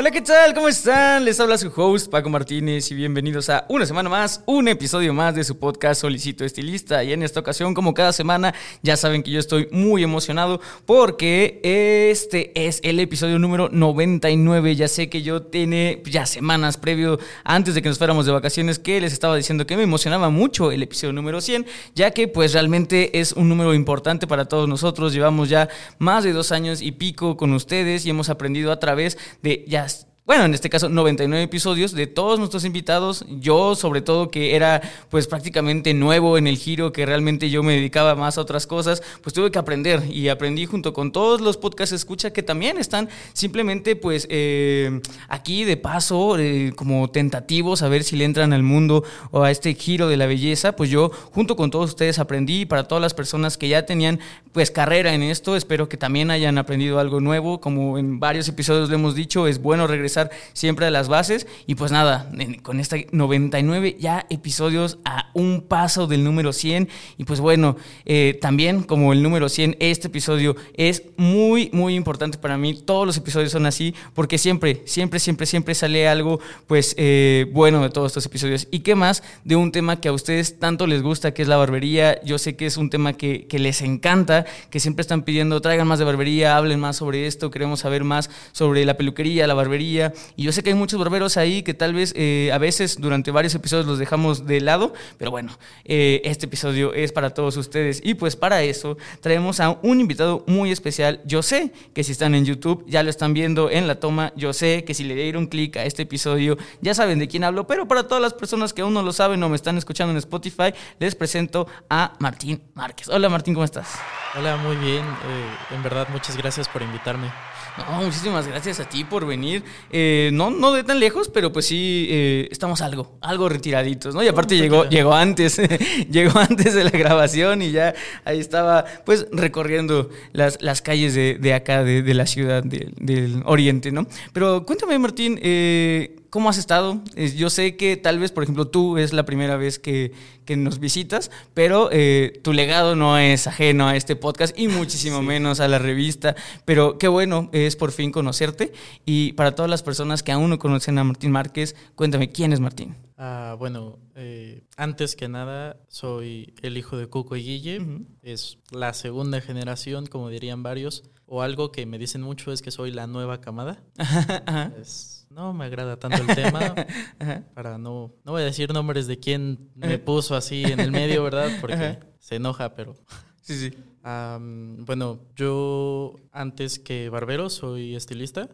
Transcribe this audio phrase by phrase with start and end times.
[0.00, 0.54] Hola, ¿qué tal?
[0.54, 1.26] ¿Cómo están?
[1.26, 5.34] Les habla su host Paco Martínez y bienvenidos a una semana más, un episodio más
[5.34, 7.04] de su podcast Solicito Estilista.
[7.04, 11.60] Y en esta ocasión, como cada semana, ya saben que yo estoy muy emocionado porque
[11.62, 14.74] este es el episodio número 99.
[14.74, 18.78] Ya sé que yo tiene ya semanas previo, antes de que nos fuéramos de vacaciones,
[18.78, 22.54] que les estaba diciendo que me emocionaba mucho el episodio número 100, ya que pues
[22.54, 25.12] realmente es un número importante para todos nosotros.
[25.12, 29.18] Llevamos ya más de dos años y pico con ustedes y hemos aprendido a través
[29.42, 29.89] de ya
[30.30, 34.80] bueno, en este caso 99 episodios de todos nuestros invitados, yo sobre todo que era
[35.08, 39.02] pues prácticamente nuevo en el giro, que realmente yo me dedicaba más a otras cosas,
[39.24, 40.04] pues tuve que aprender.
[40.08, 45.64] Y aprendí junto con todos los podcasts escucha que también están simplemente pues eh, aquí
[45.64, 49.74] de paso eh, como tentativos a ver si le entran al mundo o a este
[49.74, 52.60] giro de la belleza, pues yo junto con todos ustedes aprendí.
[52.60, 54.20] Y para todas las personas que ya tenían
[54.52, 58.90] pues carrera en esto, espero que también hayan aprendido algo nuevo, como en varios episodios
[58.90, 60.19] le hemos dicho, es bueno regresar
[60.52, 61.46] siempre a las bases.
[61.66, 62.30] Y pues nada,
[62.62, 66.88] con esta 99 ya episodios a un paso del número 100.
[67.16, 72.38] Y pues bueno, eh, también como el número 100, este episodio es muy, muy importante
[72.38, 72.74] para mí.
[72.74, 77.82] Todos los episodios son así porque siempre, siempre, siempre, siempre sale algo pues eh, bueno
[77.82, 78.68] de todos estos episodios.
[78.70, 81.56] Y qué más de un tema que a ustedes tanto les gusta, que es la
[81.56, 82.20] barbería.
[82.22, 85.86] Yo sé que es un tema que, que les encanta, que siempre están pidiendo, traigan
[85.86, 89.99] más de barbería, hablen más sobre esto, queremos saber más sobre la peluquería, la barbería
[90.36, 93.30] y yo sé que hay muchos barberos ahí que tal vez eh, a veces durante
[93.30, 98.00] varios episodios los dejamos de lado, pero bueno, eh, este episodio es para todos ustedes.
[98.04, 101.20] Y pues para eso traemos a un invitado muy especial.
[101.24, 104.32] Yo sé que si están en YouTube ya lo están viendo en la toma.
[104.36, 107.66] Yo sé que si le dieron clic a este episodio ya saben de quién hablo,
[107.66, 110.18] pero para todas las personas que aún no lo saben o me están escuchando en
[110.18, 113.08] Spotify, les presento a Martín Márquez.
[113.08, 113.98] Hola Martín, ¿cómo estás?
[114.36, 115.04] Hola, muy bien.
[115.04, 117.30] Eh, en verdad, muchas gracias por invitarme.
[117.78, 119.62] No, muchísimas gracias a ti por venir.
[119.90, 124.22] Eh, no, no de tan lejos, pero pues sí, eh, estamos algo, algo retiraditos, ¿no?
[124.22, 125.60] Y aparte llegó, llegó antes,
[126.10, 127.94] llegó antes de la grabación y ya
[128.24, 134.06] ahí estaba, pues, recorriendo las, las calles de, acá, de, la ciudad del oriente, ¿no?
[134.32, 137.02] Pero cuéntame, Martín, eh, ¿Cómo has estado?
[137.36, 140.12] Yo sé que tal vez, por ejemplo, tú es la primera vez que,
[140.50, 145.60] nos visitas, pero eh, tu legado no es ajeno a este podcast y muchísimo menos
[145.60, 146.34] a la revista.
[146.64, 148.72] Pero qué bueno es por fin conocerte.
[149.04, 152.58] Y para todas las personas que aún no conocen a Martín Márquez, cuéntame, ¿quién es
[152.58, 152.96] Martín?
[153.16, 158.06] Ah, bueno, eh, antes que nada, soy el hijo de Cuco y Guille.
[158.22, 161.04] Es la segunda generación, como dirían varios.
[161.26, 163.82] O algo que me dicen mucho es que soy la nueva camada.
[164.80, 166.74] Es, no me agrada tanto el tema.
[167.54, 171.22] para no, no voy a decir nombres de quién me puso así en el medio,
[171.24, 171.50] ¿verdad?
[171.60, 172.94] Porque se enoja, pero.
[173.40, 178.48] Sí, sí bueno, yo antes que barbero soy estilista.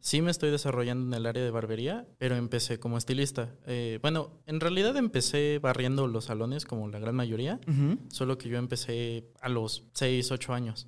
[0.00, 3.54] Sí me estoy desarrollando en el área de barbería, pero empecé como estilista.
[3.66, 7.60] Eh, bueno, en realidad empecé barriendo los salones como la gran mayoría,
[8.08, 10.86] solo que yo empecé a los 6, 8 años.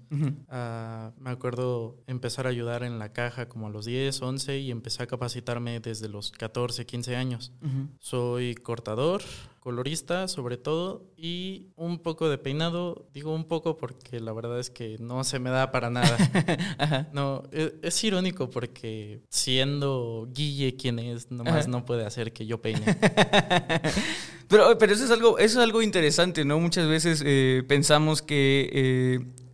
[0.49, 4.71] Ah, me acuerdo empezar a ayudar en la caja como a los 10, 11 y
[4.71, 7.53] empecé a capacitarme desde los 14, 15 años.
[7.99, 9.23] Soy cortador
[9.67, 14.71] colorista sobre todo y un poco de peinado, digo un poco porque la verdad es
[14.71, 16.17] que no se me da para nada.
[17.13, 22.63] No, e, es, irónico porque siendo Guille quien es, nomás no puede hacer que yo
[22.63, 22.85] peine.
[24.49, 26.61] pero, pero eso es algo, eso es algo interesante, ¿no?
[26.61, 29.46] Muchas veces eh, pensamos que eh,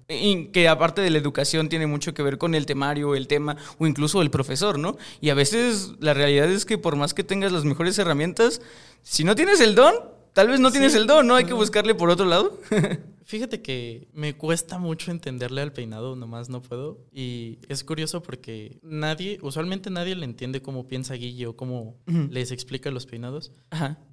[0.53, 3.87] que aparte de la educación tiene mucho que ver con el temario, el tema o
[3.87, 4.97] incluso el profesor, ¿no?
[5.21, 8.61] Y a veces la realidad es que por más que tengas las mejores herramientas,
[9.03, 9.95] si no tienes el don,
[10.33, 11.35] tal vez no tienes el don, ¿no?
[11.37, 12.59] Hay que buscarle por otro lado.
[13.25, 16.99] Fíjate que me cuesta mucho entenderle al peinado, nomás no puedo.
[17.13, 21.97] Y es curioso porque nadie, usualmente nadie le entiende cómo piensa Guille o cómo
[22.31, 23.53] les explica los peinados.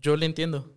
[0.01, 0.73] Yo le entiendo.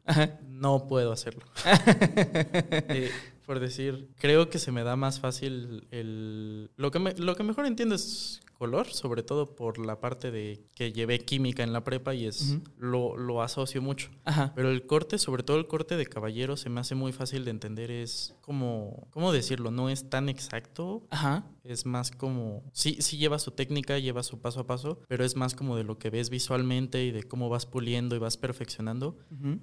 [0.49, 1.45] No puedo hacerlo.
[2.95, 3.11] Eh,
[3.53, 6.71] por decir, creo que se me da más fácil el...
[6.77, 10.65] Lo que, me- lo que mejor entiendo es color, sobre todo por la parte de
[10.75, 14.09] que llevé química en la prepa y es lo, lo asocio mucho.
[14.25, 14.53] Ajá.
[14.55, 17.51] Pero el corte, sobre todo el corte de caballero, se me hace muy fácil de
[17.51, 17.91] entender.
[17.91, 19.71] Es como, ¿cómo decirlo?
[19.71, 21.03] No es tan exacto.
[21.11, 21.45] Ajá.
[21.64, 25.37] Es más como, sí, sí lleva su técnica, lleva su paso a paso, pero es
[25.37, 29.17] más como de lo que ves visualmente y de cómo vas puliendo y vas perfeccionando.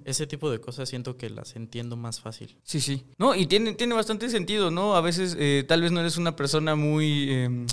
[0.04, 2.58] Ese tipo de cosas siento que las entiendo más fácil.
[2.62, 3.04] Sí, sí.
[3.18, 4.96] No, y tiene, tiene bastante sentido, ¿no?
[4.96, 7.66] A veces eh, tal vez no eres una persona muy eh,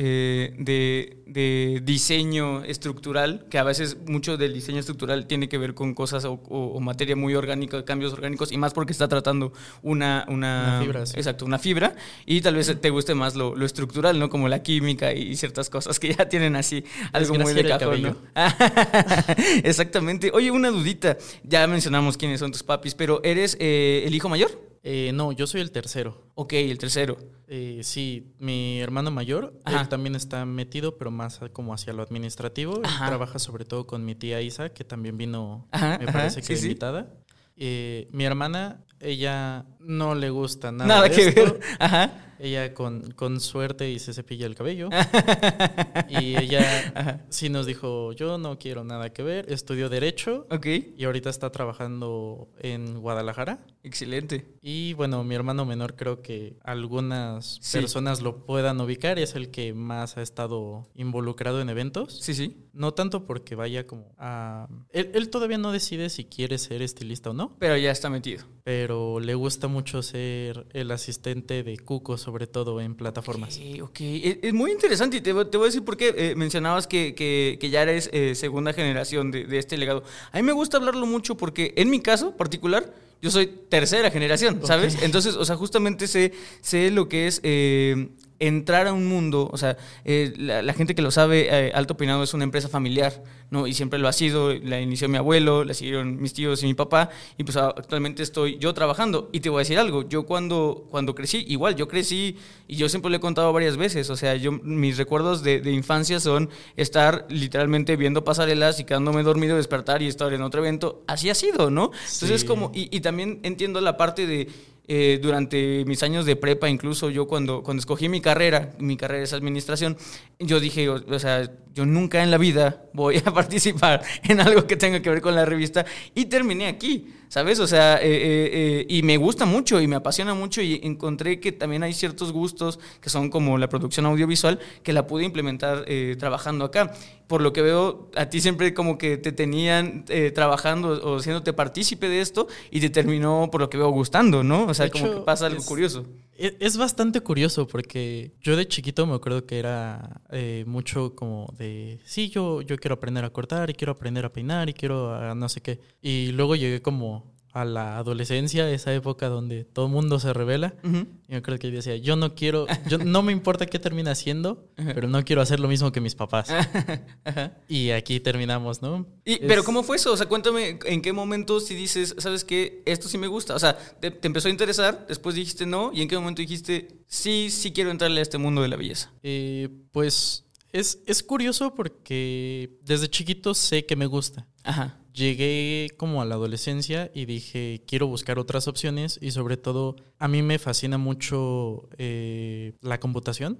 [0.00, 5.74] eh, de, de diseño estructural, que a veces mucho del diseño estructural tiene que ver
[5.74, 9.52] con cosas o, o- o materia muy orgánica, cambios orgánicos, y más porque está tratando
[9.82, 10.24] una...
[10.28, 11.14] Una, Una fibra, sí.
[11.16, 11.96] Exacto, una fibra,
[12.26, 14.28] y tal vez te guste más lo, lo estructural, ¿no?
[14.30, 18.16] Como la química y ciertas cosas que ya tienen así algo muy de cajón, ¿no?
[19.64, 20.30] Exactamente.
[20.32, 21.16] Oye, una dudita.
[21.42, 24.67] Ya mencionamos quiénes son tus papis, pero ¿eres eh, el hijo mayor?
[24.90, 26.30] Eh, no, yo soy el tercero.
[26.34, 27.18] Ok, el tercero.
[27.46, 29.82] Eh, sí, mi hermano mayor, Ajá.
[29.82, 32.76] él también está metido, pero más como hacia lo administrativo.
[32.76, 36.40] Él trabaja sobre todo con mi tía Isa, que también vino, Ajá, me ajá, parece
[36.40, 36.66] que sí, sí.
[36.68, 37.12] invitada.
[37.56, 41.42] Eh, mi hermana, ella no le gusta nada, Nada, de que esto.
[41.44, 41.60] ver.
[41.80, 42.24] Ajá.
[42.40, 44.90] Ella con, con suerte y se cepilla el cabello.
[46.08, 50.66] y ella sí nos dijo, yo no quiero nada que ver, estudió derecho Ok.
[50.96, 53.58] y ahorita está trabajando en Guadalajara.
[53.82, 54.46] Excelente.
[54.60, 57.78] Y bueno, mi hermano menor creo que algunas Sí.
[57.78, 62.18] personas lo puedan ubicar, es el que más ha estado involucrado en eventos.
[62.20, 62.56] Sí, sí.
[62.72, 64.68] No tanto porque vaya como a...
[64.90, 68.44] Él, él todavía no decide si quiere ser estilista o no, Pero ya está metido.
[68.62, 73.56] pero le gusta mucho ser el asistente de Cuco, sobre todo en plataformas.
[73.58, 74.00] Ok, ok.
[74.00, 76.86] Es, es muy interesante y te, voy- te voy a decir por qué eh, mencionabas
[76.86, 80.02] que, que- que ya eres eh, segunda generación de, de este legado.
[80.32, 84.60] A mí me gusta hablarlo mucho porque en mi caso particular, yo soy tercera generación,
[84.64, 84.96] ¿sabes?
[85.02, 88.08] Entonces, o sea, justamente sé, sé lo que es eh,
[88.40, 91.96] entrar a un mundo, o sea, eh, la, la gente que lo sabe, eh, Alto
[91.96, 93.66] Peinado es una empresa familiar, ¿no?
[93.66, 96.74] Y siempre lo ha sido, la inició mi abuelo, la siguieron mis tíos y mi
[96.74, 99.28] papá, y pues actualmente estoy yo trabajando.
[99.32, 102.36] Y te voy a decir algo, yo cuando, cuando crecí, igual, yo crecí,
[102.68, 105.72] y yo siempre lo he contado varias veces, o sea, yo, mis recuerdos de, de
[105.72, 111.02] infancia son estar literalmente viendo pasarelas y quedándome dormido, despertar y estar en otro evento,
[111.08, 111.90] así ha sido, ¿no?
[111.92, 112.46] Entonces es Sí.
[112.46, 114.48] como, y, y también entiendo la parte de
[114.88, 119.22] eh, durante mis años de prepa, incluso yo cuando, cuando escogí mi carrera, mi carrera
[119.22, 119.98] es administración,
[120.38, 124.66] yo dije, o, o sea, yo nunca en la vida voy a participar en algo
[124.66, 127.60] que tenga que ver con la revista y terminé aquí, ¿sabes?
[127.60, 131.40] O sea, eh, eh, eh, y me gusta mucho y me apasiona mucho y encontré
[131.40, 135.84] que también hay ciertos gustos que son como la producción audiovisual que la pude implementar
[135.86, 136.92] eh, trabajando acá.
[137.26, 141.52] Por lo que veo, a ti siempre como que te tenían eh, trabajando o siéndote
[141.52, 144.64] partícipe de esto y te terminó, por lo que veo, gustando, ¿no?
[144.64, 146.06] O sea, De como hecho, que pasa algo es- curioso.
[146.38, 151.52] E- Es bastante curioso porque yo de chiquito me acuerdo que era eh, mucho como
[151.58, 155.12] de, sí, yo, yo quiero aprender a cortar y quiero aprender a peinar y quiero
[155.14, 155.80] a no sé qué.
[156.00, 157.17] Y luego llegué como
[157.60, 160.74] a la adolescencia, esa época donde todo el mundo se revela.
[160.84, 164.68] Y me acuerdo que decía, yo no quiero, yo no me importa qué termine haciendo,
[164.76, 166.48] pero no quiero hacer lo mismo que mis papás.
[167.68, 169.06] Y aquí terminamos, ¿no?
[169.24, 170.12] Y, Es- Pero ¿cómo fue eso?
[170.12, 172.82] O sea, cuéntame en qué momento si dices, ¿sabes qué?
[172.86, 173.54] Esto sí me gusta.
[173.54, 176.88] O sea, te, te empezó a interesar, después dijiste no, y en qué momento dijiste,
[177.06, 179.12] sí, sí quiero entrarle a este mundo de la belleza.
[179.22, 184.46] Eh, pues es, es curioso porque desde chiquito sé que me gusta.
[184.64, 184.98] Ajá.
[185.18, 190.28] Llegué como a la adolescencia y dije, quiero buscar otras opciones y sobre todo a
[190.28, 193.58] mí me fascina mucho eh, la computación,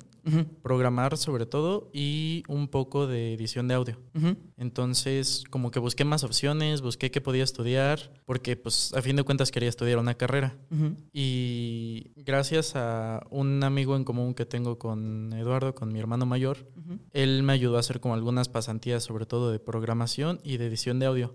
[0.62, 3.98] programar sobre todo y un poco de edición de audio.
[4.56, 9.24] Entonces como que busqué más opciones, busqué qué podía estudiar, porque pues a fin de
[9.24, 10.56] cuentas quería estudiar una carrera.
[11.12, 16.68] Y gracias a un amigo en común que tengo con Eduardo, con mi hermano mayor,
[17.12, 21.00] él me ayudó a hacer como algunas pasantías, sobre todo de programación y de edición
[21.00, 21.34] de audio.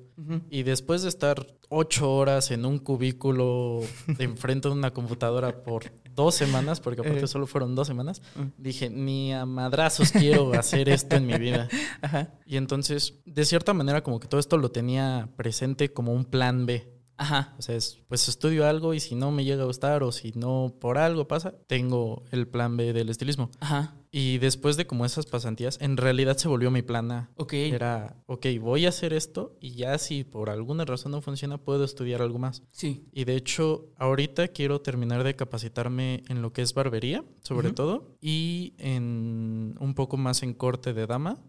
[0.50, 3.80] Y después de estar ocho horas en un cubículo
[4.20, 7.28] enfrente de una computadora por dos semanas, porque aparte Eh.
[7.28, 8.42] solo fueron dos semanas, Mm.
[8.62, 11.68] dije, ni a madrazos quiero hacer esto en mi vida.
[12.02, 12.34] Ajá.
[12.46, 16.66] Y entonces, de cierta manera, como que todo esto lo tenía presente como un plan
[16.68, 16.88] B.
[17.18, 17.56] Ajá.
[17.58, 20.32] O sea, es, pues estudio algo y si no me llega a gustar o si
[20.36, 23.50] no por algo pasa, tengo el plan B del estilismo.
[23.60, 23.96] Ajá.
[24.16, 27.32] Y después de como esas pasantías, en realidad se volvió mi plana.
[27.36, 27.54] Ok.
[27.54, 31.84] Era, ok, voy a hacer esto y ya si por alguna razón no funciona, puedo
[31.84, 32.62] estudiar algo más.
[32.70, 33.08] Sí.
[33.12, 38.16] Y de hecho, ahorita quiero terminar de capacitarme en lo que es barbería, sobre todo,
[38.22, 41.40] y en un poco más en corte de dama.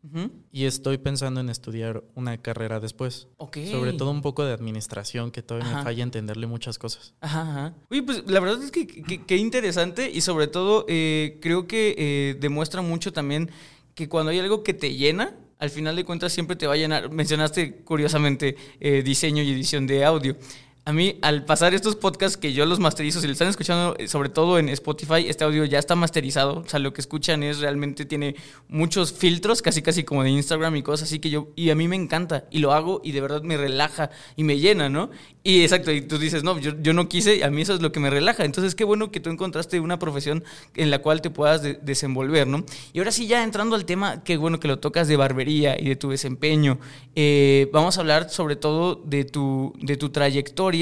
[0.51, 3.29] Y estoy pensando en estudiar una carrera después.
[3.37, 3.59] Ok.
[3.71, 5.79] Sobre todo un poco de administración, que todavía Ajá.
[5.81, 7.13] me falla entenderle muchas cosas.
[7.21, 7.75] Ajá, ajá.
[7.91, 12.37] Oye, pues la verdad es que que interesante y sobre todo eh, creo que eh,
[12.55, 13.51] demuestra mucho también
[13.97, 16.77] que cuando hay algo que te llena, al final de cuentas siempre te va a
[16.77, 17.11] llenar.
[17.11, 20.37] Mencionaste curiosamente eh, diseño y edición de audio.
[20.87, 24.07] A mí, al pasar estos podcasts que yo los masterizo, si lo están escuchando, eh,
[24.07, 26.59] sobre todo en Spotify, este audio ya está masterizado.
[26.59, 28.37] O sea, lo que escuchan es realmente tiene
[28.69, 31.49] muchos filtros, casi casi como de Instagram y cosas así que yo.
[31.57, 32.45] Y a mí me encanta.
[32.51, 35.09] Y lo hago y de verdad me relaja y me llena, ¿no?
[35.43, 37.91] Y exacto, y tú dices, no, yo, yo no quise, a mí eso es lo
[37.91, 38.45] que me relaja.
[38.45, 42.47] Entonces, qué bueno que tú encontraste una profesión en la cual te puedas de- desenvolver,
[42.47, 42.63] ¿no?
[42.93, 45.87] Y ahora sí, ya entrando al tema, qué bueno que lo tocas de barbería y
[45.87, 46.79] de tu desempeño.
[47.15, 50.74] Eh, vamos a hablar sobre todo de tu, de tu trayectoria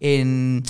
[0.00, 0.62] en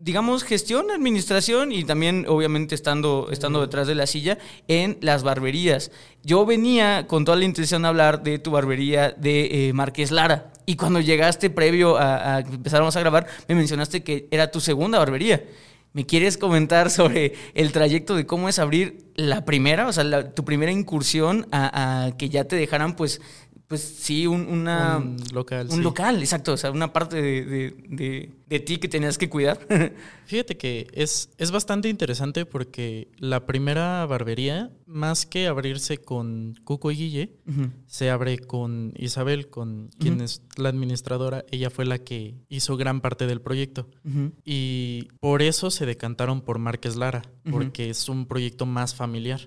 [0.00, 5.90] digamos, gestión, administración y también, obviamente, estando, estando detrás de la silla en las barberías.
[6.22, 10.52] Yo venía con toda la intención de hablar de tu barbería de eh, Marqués Lara.
[10.66, 14.60] Y cuando llegaste previo a, a que empezáramos a grabar, me mencionaste que era tu
[14.60, 15.44] segunda barbería.
[15.92, 20.30] ¿Me quieres comentar sobre el trayecto de cómo es abrir la primera, o sea, la-
[20.32, 23.20] tu primera incursión a, a que ya te dejaran, pues,
[23.68, 25.66] pues sí, un, una, un local.
[25.70, 25.82] un sí.
[25.82, 29.58] local, exacto, o sea, una parte de, de- de- de ti que tenías que cuidar.
[30.24, 36.90] Fíjate que es, es bastante interesante porque la primera barbería, más que abrirse con Cuco
[36.90, 37.32] y Guille,
[37.86, 41.44] se abre con Isabel, con quien es la administradora.
[41.50, 43.90] Ella fue la que hizo gran parte del proyecto.
[44.46, 49.46] Y por eso se decantaron por Márquez Lara, porque es un proyecto más familiar.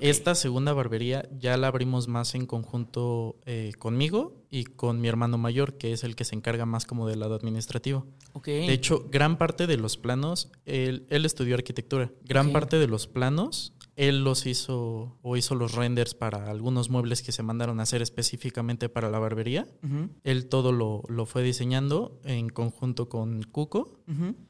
[0.00, 5.38] Esta segunda barbería ya la abrimos más en conjunto eh, conmigo y con mi hermano
[5.38, 8.06] mayor, que es el que se encarga más como del lado administrativo.
[8.44, 12.10] De hecho, gran parte de los planos, él, él estudió arquitectura.
[12.24, 17.22] Gran parte de los planos, él los hizo o hizo los renders para algunos muebles
[17.22, 19.66] que se mandaron a hacer específicamente para la barbería.
[20.22, 24.00] Él todo lo, lo fue diseñando en conjunto con Cuco.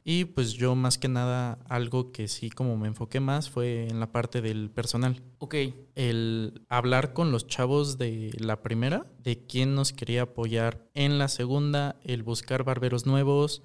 [0.04, 4.00] Y pues yo más que nada, algo que sí como me enfoqué más fue en
[4.00, 5.22] la parte del personal.
[5.38, 5.54] Ok.
[5.94, 11.28] El hablar con los chavos de la primera, de quién nos quería apoyar en la
[11.28, 13.62] segunda, el buscar barberos nuevos,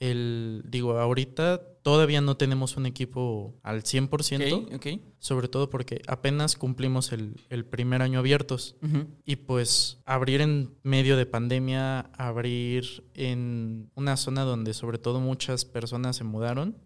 [0.00, 4.86] el, digo, ahorita todavía no tenemos un equipo al 100%, Ok, ok.
[5.18, 8.76] sobre todo porque apenas cumplimos el, el primer año abiertos.
[9.24, 15.64] Y pues abrir en medio de pandemia, abrir en una zona donde sobre todo muchas
[15.64, 16.76] personas se mudaron,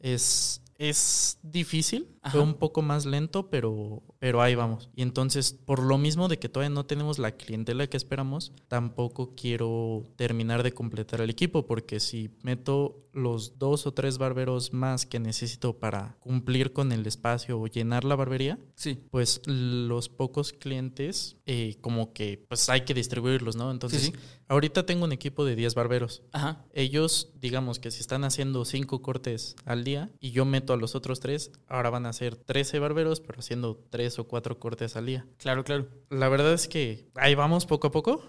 [0.00, 2.32] es, es difícil, Ajá.
[2.38, 4.88] fue un poco más lento, pero, pero ahí vamos.
[4.94, 9.34] Y entonces, por lo mismo de que todavía no tenemos la clientela que esperamos, tampoco
[9.36, 15.04] quiero terminar de completar el equipo, porque si meto los dos o tres barberos más
[15.04, 18.98] que necesito para cumplir con el espacio o llenar la barbería, Sí.
[19.10, 23.70] pues los pocos clientes, eh, como que pues hay que distribuirlos, ¿no?
[23.72, 24.18] Entonces, Sí, sí.
[24.46, 26.22] ahorita tengo un equipo de 10 barberos.
[26.32, 26.64] Ajá.
[26.72, 30.94] Ellos, digamos que si están haciendo 5 cortes al día y yo meto a los
[30.94, 35.06] otros 3, ahora van a ser 13 barberos, pero haciendo 3 o 4 cortes al
[35.06, 35.26] día.
[35.38, 35.88] Claro, claro.
[36.10, 38.22] La verdad es que ahí vamos poco a poco.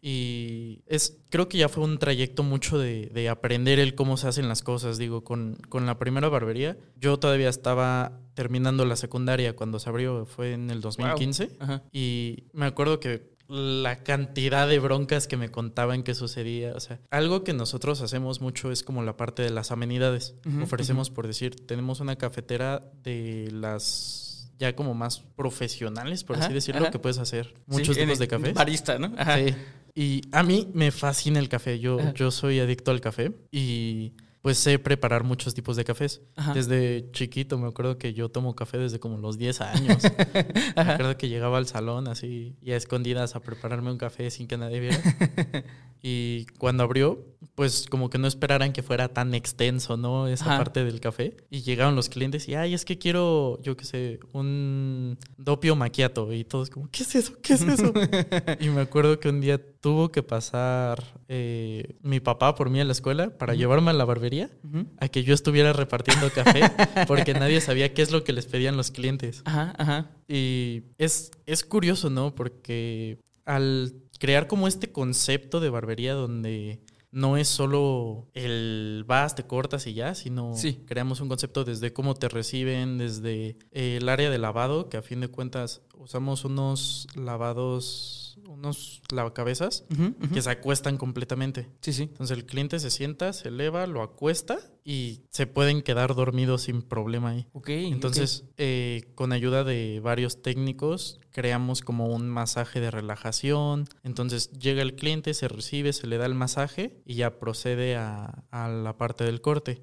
[0.00, 4.28] Y es, creo que ya fue un trayecto mucho de, de aprender el cómo se
[4.28, 4.98] hacen las cosas.
[4.98, 10.24] Digo, con, con la primera barbería, yo todavía estaba terminando la secundaria cuando se abrió,
[10.24, 11.56] fue en el 2015.
[11.60, 11.82] Ajá.
[11.92, 17.00] Y me acuerdo que la cantidad de broncas que me contaban que sucedía, o sea,
[17.10, 20.36] algo que nosotros hacemos mucho es como la parte de las amenidades.
[20.62, 26.54] Ofrecemos, por decir, tenemos una cafetera de las ya como más profesionales, por Ajá, así
[26.54, 26.90] decirlo, ajá.
[26.90, 28.52] que puedes hacer Sí, muchos en tipos de café.
[28.52, 29.12] Barista, ¿no?
[29.16, 29.38] Ajá.
[29.38, 29.54] Sí.
[29.94, 31.80] Y a mí me fascina el café.
[31.80, 34.12] Yo, yo soy adicto al café y
[34.42, 36.22] pues sé preparar muchos tipos de cafés.
[36.36, 36.54] Ajá.
[36.54, 40.02] Desde chiquito me acuerdo que yo tomo café desde como los 10 años.
[40.76, 44.46] me acuerdo que llegaba al salón así y a escondidas a prepararme un café sin
[44.46, 45.00] que nadie viera.
[46.02, 50.28] y cuando abrió, pues como que no esperaran que fuera tan extenso, ¿no?
[50.28, 50.58] Esa Ajá.
[50.58, 51.36] parte del café.
[51.50, 56.32] Y llegaron los clientes y, ay, es que quiero, yo qué sé, un doppio macchiato.
[56.32, 57.34] Y todos como, ¿qué es eso?
[57.42, 57.92] ¿Qué es eso?
[58.60, 62.84] y me acuerdo que un día tuvo que pasar eh, mi papá por mí a
[62.84, 64.50] la escuela para llevarme a la barbería
[64.98, 66.60] a que yo estuviera repartiendo café
[67.06, 69.42] porque nadie sabía qué es lo que les pedían los clientes.
[69.46, 70.10] Ajá, ajá.
[70.28, 72.34] Y es, es curioso, ¿no?
[72.34, 76.80] Porque al crear como este concepto de barbería donde
[77.12, 80.84] no es solo el vas, te cortas y ya, sino Sí.
[80.86, 85.02] creamos un concepto desde cómo te reciben, desde eh, el área de lavado, que a
[85.02, 89.84] fin de cuentas usamos unos lavados, unos lavacabezas
[90.32, 91.68] que se acuestan completamente.
[91.80, 92.02] Sí, sí.
[92.04, 96.82] Entonces el cliente se sienta, se eleva, lo acuesta y se pueden quedar dormidos sin
[96.82, 97.46] problema ahí.
[97.52, 97.68] Ok.
[97.68, 103.86] Entonces, eh, con ayuda de varios técnicos, creamos como un masaje de relajación.
[104.02, 108.44] Entonces, llega el cliente, se recibe, se le da el masaje y ya procede a,
[108.50, 109.82] a la parte del corte.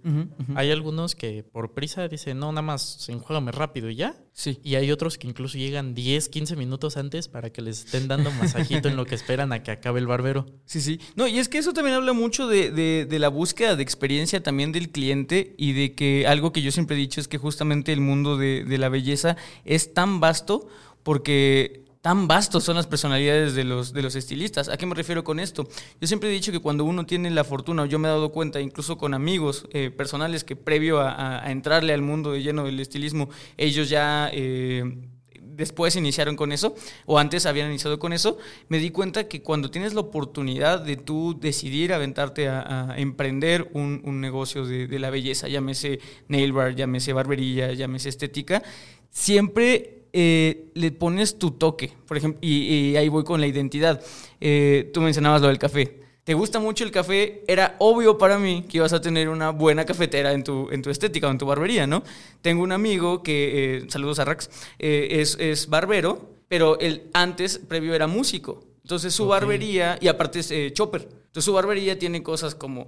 [0.56, 4.16] Hay algunos que por prisa dicen, no, nada más enjuágame rápido y ya.
[4.34, 4.60] Sí.
[4.63, 8.30] Y hay otros que incluso llegan 10, 15 minutos antes para que les estén dando
[8.32, 10.46] masajito en lo que esperan a que acabe el barbero.
[10.66, 11.00] Sí, sí.
[11.16, 14.44] No, y es que eso también habla mucho de, de- de la búsqueda de experiencia
[14.44, 17.94] también del cliente y de que algo que yo siempre he dicho es que justamente
[17.94, 20.67] el mundo de, la belleza es tan vasto
[21.03, 24.70] porque tan vastos son las personalidades de los, de los estilistas.
[24.70, 25.67] ¿A qué me refiero con esto?
[26.00, 28.32] Yo siempre he dicho que cuando uno tiene la fortuna, o yo me he dado
[28.32, 32.79] cuenta, incluso con amigos eh, personales que previo a entrarle al mundo de lleno del
[32.79, 34.29] estilismo, ellos ya...
[34.32, 35.00] eh,
[35.58, 38.38] después iniciaron con eso, o antes habían iniciado con eso,
[38.70, 43.70] me di cuenta que cuando tienes la oportunidad de tú decidir aventarte a, a emprender
[43.74, 48.64] un, un negocio de, de la belleza, llámese nail bar, llámese barbería, llámese estética,
[49.10, 54.02] siempre eh, le pones tu toque, por ejemplo, y, ahí voy con la identidad.
[54.40, 55.97] Eh, tú mencionabas lo del café.
[56.27, 57.46] ¿Te gusta mucho el café?
[57.48, 60.89] Era obvio para mí que ibas a tener una buena cafetera en tu, en tu
[60.89, 62.03] estética o en tu barbería, ¿no?
[62.41, 67.60] Tengo un amigo que, eh, saludos a Rax, eh, es, es barbero, pero él antes,
[67.60, 68.65] previo, era músico.
[68.84, 71.07] Entonces su barbería, y aparte es eh, chopper.
[71.27, 72.88] Entonces su barbería tiene cosas como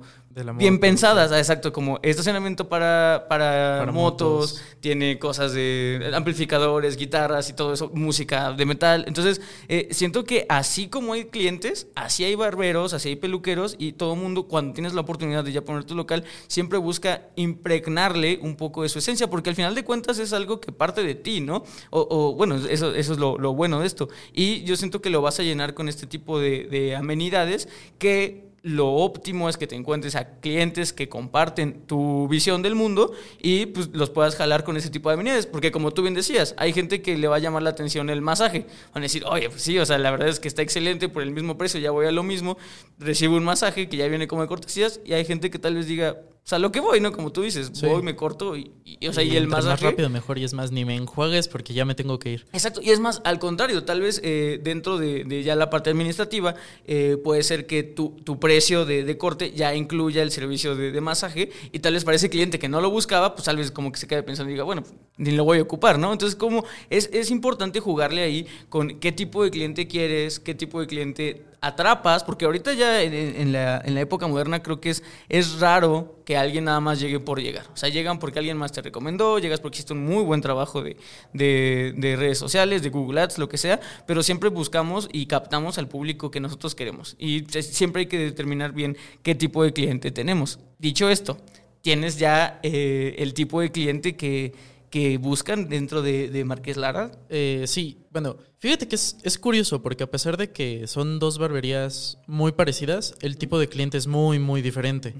[0.57, 4.63] bien pensadas, ah, exacto, como estacionamiento para, para, Para motos, motos.
[4.79, 9.03] tiene cosas de amplificadores, guitarras y todo eso, música de metal.
[9.07, 13.93] Entonces, eh, siento que así como hay clientes, así hay barberos, así hay peluqueros y
[13.93, 18.39] todo el mundo, cuando tienes la oportunidad de ya poner tu local, siempre busca impregnarle
[18.41, 21.15] un poco de su esencia, porque al final de cuentas es algo que parte de
[21.15, 21.63] ti, ¿no?
[21.89, 24.09] O, o, bueno, eso, eso es lo, lo bueno de esto.
[24.33, 27.67] Y yo siento que lo vas a llenar con este tipo de, de amenidades
[27.97, 33.13] que lo óptimo es que te encuentres a clientes que comparten tu visión del mundo
[33.41, 35.45] y pues los puedas jalar con ese tipo de amenidades.
[35.45, 38.21] Porque como tú bien decías, hay gente que le va a llamar la atención el
[38.21, 38.65] masaje.
[38.93, 41.23] Van a decir, oye, pues sí, o sea, la verdad es que está excelente por
[41.23, 42.57] el mismo precio, ya voy a lo mismo,
[42.97, 45.87] recibo un masaje que ya viene como de cortesías y hay gente que tal vez
[45.87, 47.11] diga, o sea, lo que voy, ¿no?
[47.11, 47.85] Como tú dices, Sí.
[47.85, 49.69] voy, me corto y, y, o sea, y, el masaje...
[49.69, 52.47] más rápido mejor y es más, ni me enjuagues porque ya me tengo que ir.
[52.53, 55.91] Exacto, y es más, al contrario, tal vez eh, dentro de, de ya la parte
[55.91, 56.55] administrativa,
[56.87, 60.99] eh, puede ser que tu, tu precio de, de corte ya incluya el servicio de,
[61.01, 63.91] masaje y tal vez para ese cliente que no lo buscaba, pues tal vez como
[63.91, 64.81] que se quede pensando y diga, bueno,
[65.17, 66.11] ni lo voy a ocupar, ¿no?
[66.11, 70.81] Entonces, como es, es importante jugarle ahí con qué tipo de cliente quieres, qué tipo
[70.81, 75.03] de cliente atrapas, porque ahorita ya en, la, en la época moderna creo que es,
[75.27, 77.65] es raro que alguien nada más llegue por llegar.
[77.73, 80.81] O sea, llegan porque alguien más te recomendó, llegas porque hiciste un muy buen trabajo
[80.81, 80.97] de,
[81.33, 85.77] de, de redes sociales, de Google Ads, lo que sea, pero siempre buscamos y captamos
[85.77, 87.15] al público que nosotros queremos.
[87.19, 90.59] Y siempre hay que determinar bien qué tipo de cliente tenemos.
[90.77, 91.37] Dicho esto,
[91.81, 94.53] tienes ya eh, el tipo de cliente que,
[94.89, 97.11] que buscan dentro de, de Marqués Lara.
[97.29, 101.37] Eh, sí, bueno, fíjate que es, es curioso porque a pesar de que son dos
[101.37, 105.13] barberías muy parecidas, el tipo de cliente es muy, muy diferente.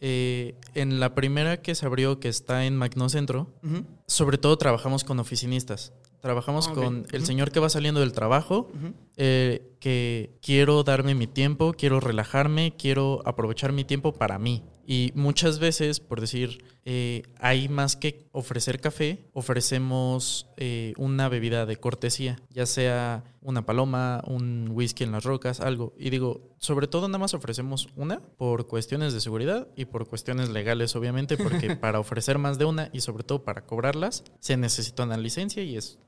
[0.00, 5.04] Eh, en la primera que se abrió, que está en Magnocentro, ujú, sobre todo trabajamos
[5.04, 5.92] con oficinistas.
[6.20, 8.70] Trabajamos Ah, con el señor que va saliendo del trabajo,
[9.16, 14.62] eh, que quiero darme mi tiempo, quiero relajarme, quiero aprovechar mi tiempo para mí.
[14.86, 21.66] Y muchas veces, por decir, eh, hay más que ofrecer café, ofrecemos eh, una bebida
[21.66, 25.94] de cortesía, ya sea una paloma, un whisky en las rocas, algo.
[25.98, 30.48] Y digo, sobre todo nada más ofrecemos una por cuestiones de seguridad y por cuestiones
[30.48, 35.02] legales, obviamente, porque para ofrecer más de una y sobre todo para cobrarlas, se necesita
[35.02, 35.98] una licencia y es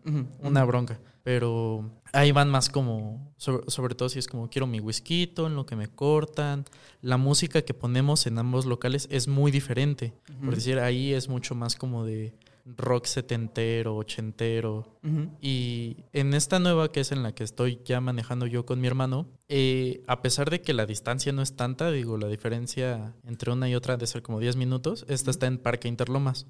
[0.40, 1.00] una bronca.
[1.24, 5.54] Pero ahí van más como, sobre, sobre todo si es como quiero mi whisky, en
[5.54, 6.64] lo que me cortan.
[7.02, 10.14] La música que ponemos en ambos locales es muy diferente.
[10.42, 14.98] Por decir, ahí es mucho más como de rock setentero, ochentero.
[15.40, 18.86] Y en esta nueva que es en la que estoy ya manejando yo con mi
[18.86, 23.52] hermano, eh, a pesar de que la distancia no es tanta, digo, la diferencia entre
[23.52, 26.46] una y otra de ser como 10 minutos, esta está en Parque Interlomas.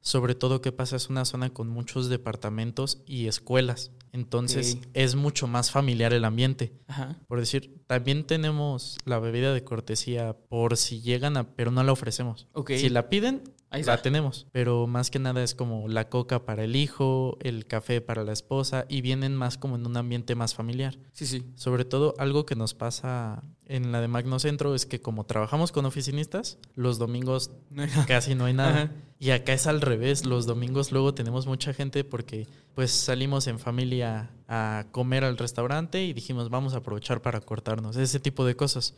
[0.00, 3.92] Sobre todo que pasa es una zona con muchos departamentos y escuelas.
[4.10, 6.72] Entonces es mucho más familiar el ambiente.
[6.88, 7.18] Ajá.
[7.28, 11.92] Por decir, también tenemos la bebida de cortesía por si llegan a, pero no la
[11.92, 12.48] ofrecemos.
[12.66, 14.02] Si la piden, Ahí la está.
[14.02, 14.46] tenemos.
[14.52, 18.32] Pero más que nada es como la coca para el hijo, el café para la
[18.32, 20.98] esposa y vienen más como en un ambiente más familiar.
[21.12, 21.44] Sí, sí.
[21.56, 25.72] Sobre todo algo que nos pasa en la de Magno Centro es que como trabajamos
[25.72, 27.50] con oficinistas, los domingos
[28.06, 28.82] casi no hay nada.
[28.82, 28.92] Ajá.
[29.18, 33.60] Y acá es al revés, los domingos luego tenemos mucha gente porque pues salimos en
[33.60, 38.56] familia a comer al restaurante y dijimos vamos a aprovechar para cortarnos, ese tipo de
[38.56, 38.96] cosas.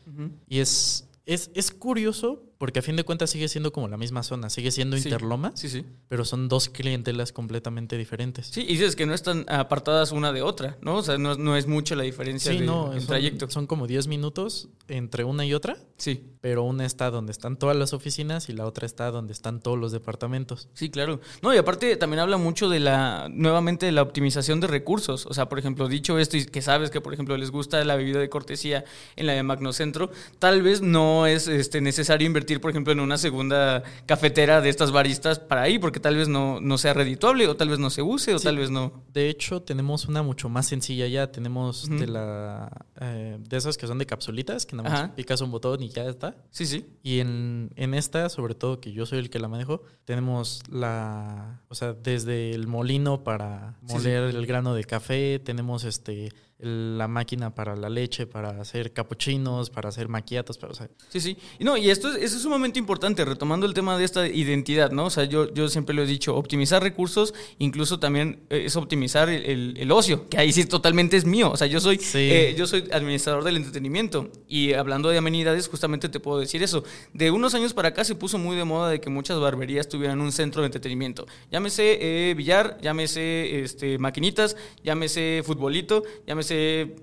[0.48, 4.22] Y es, es, es curioso porque a fin de cuentas sigue siendo como la misma
[4.22, 5.04] zona, sigue siendo Sí.
[5.08, 5.84] Interloma, Sí, sí.
[6.08, 8.46] pero son dos clientelas completamente diferentes.
[8.48, 10.96] Sí, y dices que no están apartadas una de otra, ¿no?
[10.96, 13.50] O sea, no, no es mucho la diferencia Sí, de- no, en son, trayecto.
[13.50, 17.76] son como 10 minutos entre una y otra, Sí, pero una está donde están todas
[17.76, 20.68] las oficinas y la otra está donde están todos los departamentos.
[20.74, 21.20] sí, claro.
[21.42, 25.26] No, y aparte también habla mucho de la, nuevamente, de la optimización de recursos.
[25.26, 27.96] O sea, por ejemplo, dicho esto y que sabes que, por ejemplo, les gusta la
[27.96, 28.84] bebida de cortesía
[29.16, 33.18] en la de Magnocentro, tal vez no es este, necesario invertir, por ejemplo, en una
[33.18, 37.56] segunda cafetera de estas baristas para ahí, porque tal vez no, no sea redituable, o
[37.56, 38.44] tal vez no se use, o Sí.
[38.44, 39.04] tal vez no.
[39.12, 41.30] De hecho, tenemos una mucho más sencilla ya.
[41.32, 45.14] Tenemos de la eh, de esas que son de capsulitas, que nada más Ajá.
[45.14, 46.36] picas un botón y ya está.
[46.50, 46.86] Sí, sí.
[47.02, 51.60] Y en, en esta, sobre todo que yo soy el que la manejo, tenemos la,
[51.68, 56.30] o sea, desde el molino para Sí, moler el grano de café, tenemos este
[56.64, 61.20] la máquina para la leche, para hacer capuchinos, para hacer maquiatos, para, o sea, Sí,
[61.20, 61.36] sí.
[61.58, 64.90] Y No, y esto es, eso es sumamente importante, retomando el tema de esta identidad,
[64.90, 65.06] ¿no?
[65.06, 69.28] O sea, yo, yo siempre lo he dicho, optimizar recursos, incluso también eh, es optimizar
[69.28, 71.50] el, el- el ocio, que ahí sí totalmente es mío.
[71.50, 72.18] O sea, yo soy, Sí.
[72.18, 74.30] eh, yo soy administrador del entretenimiento.
[74.48, 76.84] Y hablando de amenidades, justamente te puedo decir eso.
[77.12, 80.20] De unos años para acá se puso muy de moda de que muchas barberías tuvieran
[80.20, 81.26] un centro de entretenimiento.
[81.50, 86.53] Llámese eh, billar, llámese este, maquinitas, llámese futbolito, llámese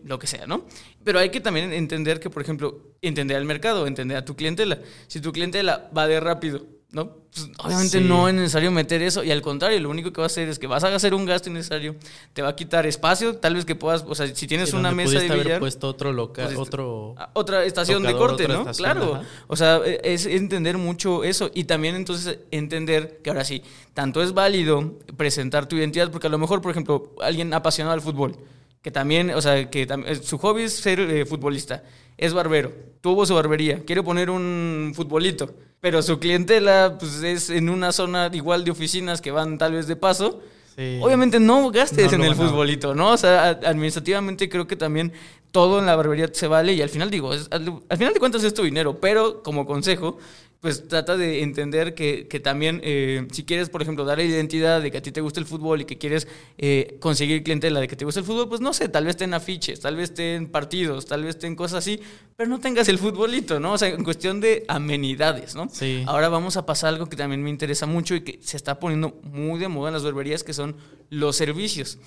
[0.05, 0.65] lo que sea, ¿no?
[1.03, 4.79] Pero hay que también entender que, por ejemplo, entender al mercado, entender a tu clientela.
[5.07, 7.21] Si tu clientela va de rápido, ¿no?
[7.33, 8.03] Pues, obviamente Sí.
[8.03, 9.23] no es necesario meter eso.
[9.23, 11.25] Y al contrario, lo único que va a hacer es que vas a hacer un
[11.25, 11.95] gasto innecesario,
[12.33, 15.11] te va a quitar espacio, tal vez que puedas, o sea, si tienes una mesa
[15.11, 15.59] de pudiste haber billar...
[15.59, 18.59] puesto otro local, Pusiste- otro Ah, Otra estación de corte, ¿no?
[18.59, 19.15] estación, claro.
[19.15, 19.25] ajá.
[19.47, 24.21] O sea, e- es entender mucho eso y también entonces entender que ahora sí, tanto
[24.21, 28.35] es válido presentar tu identidad, porque a lo mejor, por ejemplo, alguien apasionado al fútbol,
[28.81, 31.83] que también, o sea, que eh, su hobby es ser eh, futbolista,
[32.17, 37.69] es barbero, tuvo su barbería, quiere poner un futbolito, pero su clientela pues, es en
[37.69, 40.41] una zona igual de oficinas que van tal vez de paso.
[40.75, 40.99] Sí.
[41.01, 43.11] Obviamente no gastes No en el futbolito, ¿no?
[43.11, 45.11] O sea, administrativamente creo que también
[45.51, 48.19] todo en la barbería se vale y al final digo, es- al, al final de
[48.19, 50.17] cuentas es tu dinero, pero como consejo,
[50.61, 54.79] pues trata de entender que, que también eh, si quieres, por ejemplo, dar la identidad
[54.79, 56.27] de que a ti te gusta el fútbol y que quieres
[56.59, 59.33] eh, conseguir clientela de que te gusta el fútbol, pues no sé, tal vez ten
[59.33, 61.99] afiches, tal vez ten partidos, tal vez ten cosas así,
[62.37, 63.73] pero no tengas el futbolito, ¿no?
[63.73, 65.67] O sea, en cuestión de amenidades, ¿no?
[65.67, 66.03] Sí.
[66.05, 68.79] Ahora vamos a pasar a algo que también me interesa mucho y que se está
[68.79, 70.75] poniendo muy de moda en las barberías, que son
[71.09, 71.97] los servicios.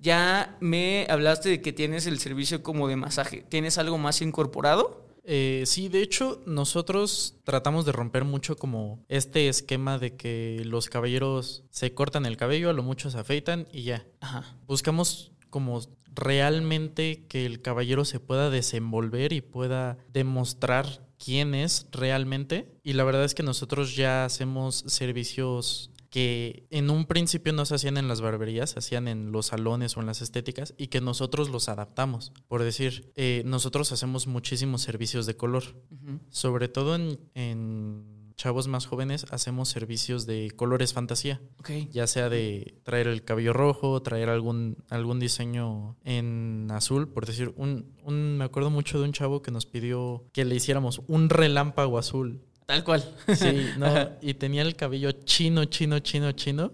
[0.00, 3.44] Ya me hablaste de que tienes el servicio como de masaje.
[3.48, 5.03] ¿Tienes algo más incorporado?
[5.24, 10.88] Eh, sí, de hecho, nosotros tratamos de romper mucho como este esquema de que los
[10.88, 14.06] caballeros se cortan el cabello, a lo mucho se afeitan y ya.
[14.20, 14.44] Ajá.
[14.66, 15.80] Buscamos como
[16.14, 22.72] realmente que el caballero se pueda desenvolver y pueda demostrar quién es realmente.
[22.82, 27.74] Y la verdad es que nosotros ya hacemos servicios que en un principio no se
[27.74, 31.00] hacían en las barberías, se hacían en los salones o en las estéticas y que
[31.00, 32.32] nosotros los adaptamos.
[32.46, 35.64] Por decir, eh, nosotros hacemos muchísimos servicios de color.
[36.30, 41.40] Sobre todo en, en chavos más jóvenes hacemos servicios de colores fantasía
[41.90, 47.52] ya sea de traer el cabello rojo, traer algún, algún diseño en azul, por decir,
[47.56, 51.28] un, un, me acuerdo mucho de un chavo que nos pidió que le hiciéramos un
[51.28, 52.44] relámpago azul.
[52.66, 53.04] Tal cual.
[53.34, 56.72] Sí, no, y tenía el cabello chino, chino, chino, chino.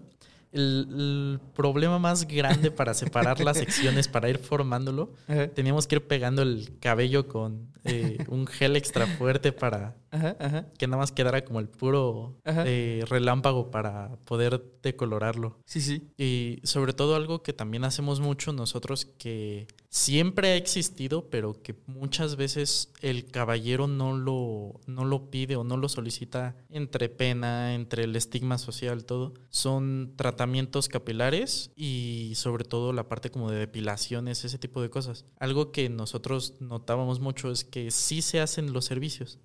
[0.51, 5.47] El, el problema más grande para separar las secciones, para ir formándolo, Ajá.
[5.47, 10.65] teníamos que ir pegando el cabello con eh, un gel extra fuerte para Ajá, ajá.
[10.77, 15.57] que nada más quedara como el puro eh, relámpago para poder decolorarlo.
[15.65, 16.09] Sí, sí.
[16.17, 21.75] Y sobre todo algo que también hacemos mucho nosotros que siempre ha existido, pero que
[21.87, 27.73] muchas veces el caballero no lo, no lo pide o no lo solicita entre pena,
[27.73, 29.33] entre el estigma social, todo.
[29.49, 35.25] Son tratamientos capilares y sobre todo la parte como de depilaciones, ese tipo de cosas.
[35.39, 39.39] Algo que nosotros notábamos mucho es que sí se hacen los servicios,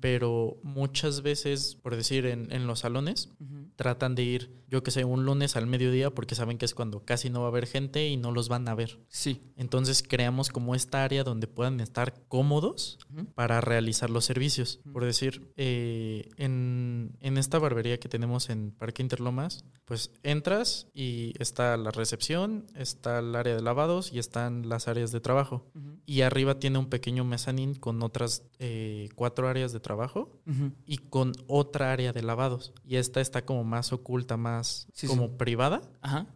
[0.00, 3.30] pero muchas veces, por decir, en, en los salones,
[3.76, 7.04] tratan de ir, yo que sé, un lunes al mediodía porque saben que es cuando
[7.04, 8.98] casi no va a haber gente y no los van a ver.
[9.08, 9.40] Sí.
[9.56, 12.98] Entonces Entonces creamos como esta área donde puedan estar cómodos
[13.34, 14.80] para realizar los servicios.
[14.92, 21.32] Por decir, eh, en, en, esta barbería que tenemos en Parque Interlomas, pues entras y
[21.38, 25.70] está la recepción, está el área de lavados y están las áreas de trabajo.
[26.04, 30.40] Y arriba tiene un pequeño mezanín con otras eh, cuatro áreas de trabajo
[30.84, 32.72] y con otra área de lavados.
[32.84, 35.82] Y esta está como más oculta, más como privada,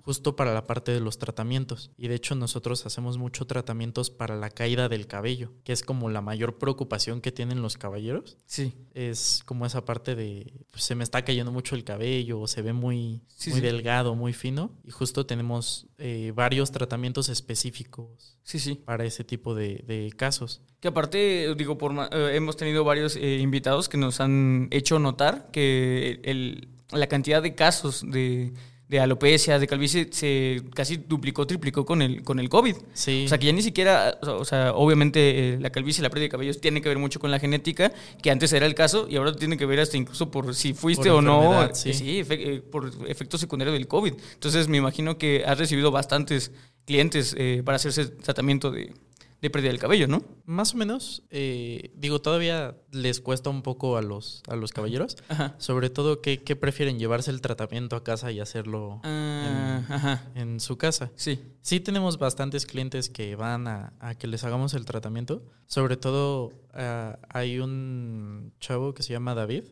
[0.03, 1.91] justo para la parte de los tratamientos.
[1.97, 6.11] Y de hecho nosotros hacemos mucho tratamientos para la caída del cabello, que es como
[6.11, 8.39] la mayor preocupación que tienen los caballeros.
[8.47, 8.75] Sí.
[8.95, 12.63] Es como esa parte de pues, se me está cayendo mucho el cabello, o se
[12.63, 14.71] ve muy, muy delgado, muy fino.
[14.85, 18.75] Y justo tenemos eh, varios tratamientos específicos sí, sí.
[18.75, 20.61] para ese tipo de, casos.
[20.81, 25.51] Que aparte, digo, por, eh, hemos tenido varios eh, invitados que nos han hecho notar
[25.53, 28.53] que el, la cantidad de casos de
[28.89, 32.77] de alopecia, de calvicie, se casi duplicó, triplicó con el, con el COVID.
[32.95, 33.25] Sí.
[33.27, 36.27] O sea, que ya ni siquiera, o sea, obviamente eh, la calvicie y la pérdida
[36.27, 39.17] de cabellos tiene que ver mucho con la genética, que antes era el caso, y
[39.17, 42.93] ahora tiene que ver hasta incluso por si fuiste o no, sí, sí eh, por
[43.09, 44.15] efecto secundario del COVID.
[44.35, 46.53] Entonces me imagino que has recibido bastantes
[46.87, 48.95] clientes eh, para hacerse tratamiento de,
[49.41, 50.23] de pérdida del cabello, ¿no?
[50.47, 51.23] Más o menos.
[51.31, 55.17] Eh, digo, todavía les cuesta un poco a los, a los caballeros.
[55.59, 56.99] Sobre todo, ¿qué, prefieren?
[56.99, 61.11] ¿Llevarse el tratamiento a casa y hacerlo ah, en, su casa?
[61.17, 61.41] Sí.
[61.61, 65.43] Sí tenemos bastantes clientes que van a, que les hagamos el tratamiento.
[65.67, 69.65] Sobre todo, ah, hay un chavo que se llama David.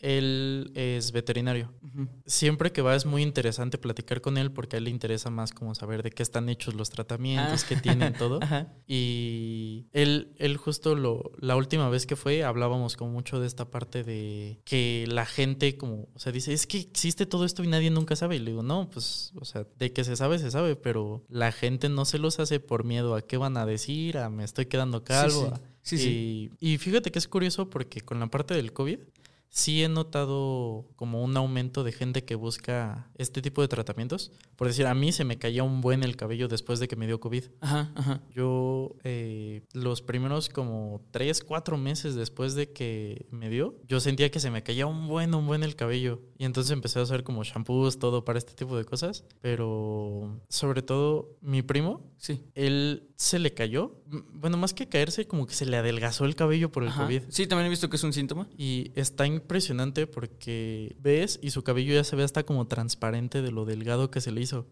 [0.00, 1.72] Él es veterinario.
[2.26, 5.52] Siempre que va es muy interesante platicar con él porque a él le interesa más
[5.52, 7.66] como saber de qué están hechos los tratamientos, ah.
[7.68, 8.40] qué tienen todo.
[8.86, 8.97] Y
[9.92, 14.04] él, él justo lo, la última vez que fue hablábamos como mucho de esta parte
[14.04, 17.90] de que la gente como, o sea, dice, es que existe todo esto y nadie
[17.90, 18.36] nunca sabe.
[18.36, 21.52] Y le digo, no, pues, o sea, de que se sabe, se sabe, pero la
[21.52, 24.66] gente no se los hace por miedo a qué van a decir, a me estoy
[24.66, 25.52] quedando calvo.
[25.82, 26.50] Sí, sí.
[26.60, 28.98] y, y fíjate que es curioso porque con la parte del COVID,
[29.50, 34.32] sí he notado como un aumento de gente que busca este tipo de tratamientos.
[34.56, 37.06] Por decir, a mí se me caía un buen el cabello después de que me
[37.06, 37.44] dio COVID.
[37.60, 38.22] Ajá, ajá.
[38.34, 44.30] Yo, eh, los primeros como tres, cuatro meses después de que me dio, yo sentía
[44.30, 46.20] que se me caía un buen, un buen el cabello.
[46.38, 49.24] Y entonces empecé a usar como shampoos, todo para este tipo de cosas.
[49.40, 52.44] Pero sobre todo, mi primo, sí.
[52.54, 53.97] él se le cayó.
[54.32, 57.22] Bueno, más que caerse, como que se le adelgazó el cabello por el COVID.
[57.28, 58.48] Sí, también he visto que es un síntoma.
[58.56, 63.50] Y está impresionante porque ves y su cabello ya se ve hasta como transparente de
[63.50, 64.66] lo delgado que se le hizo.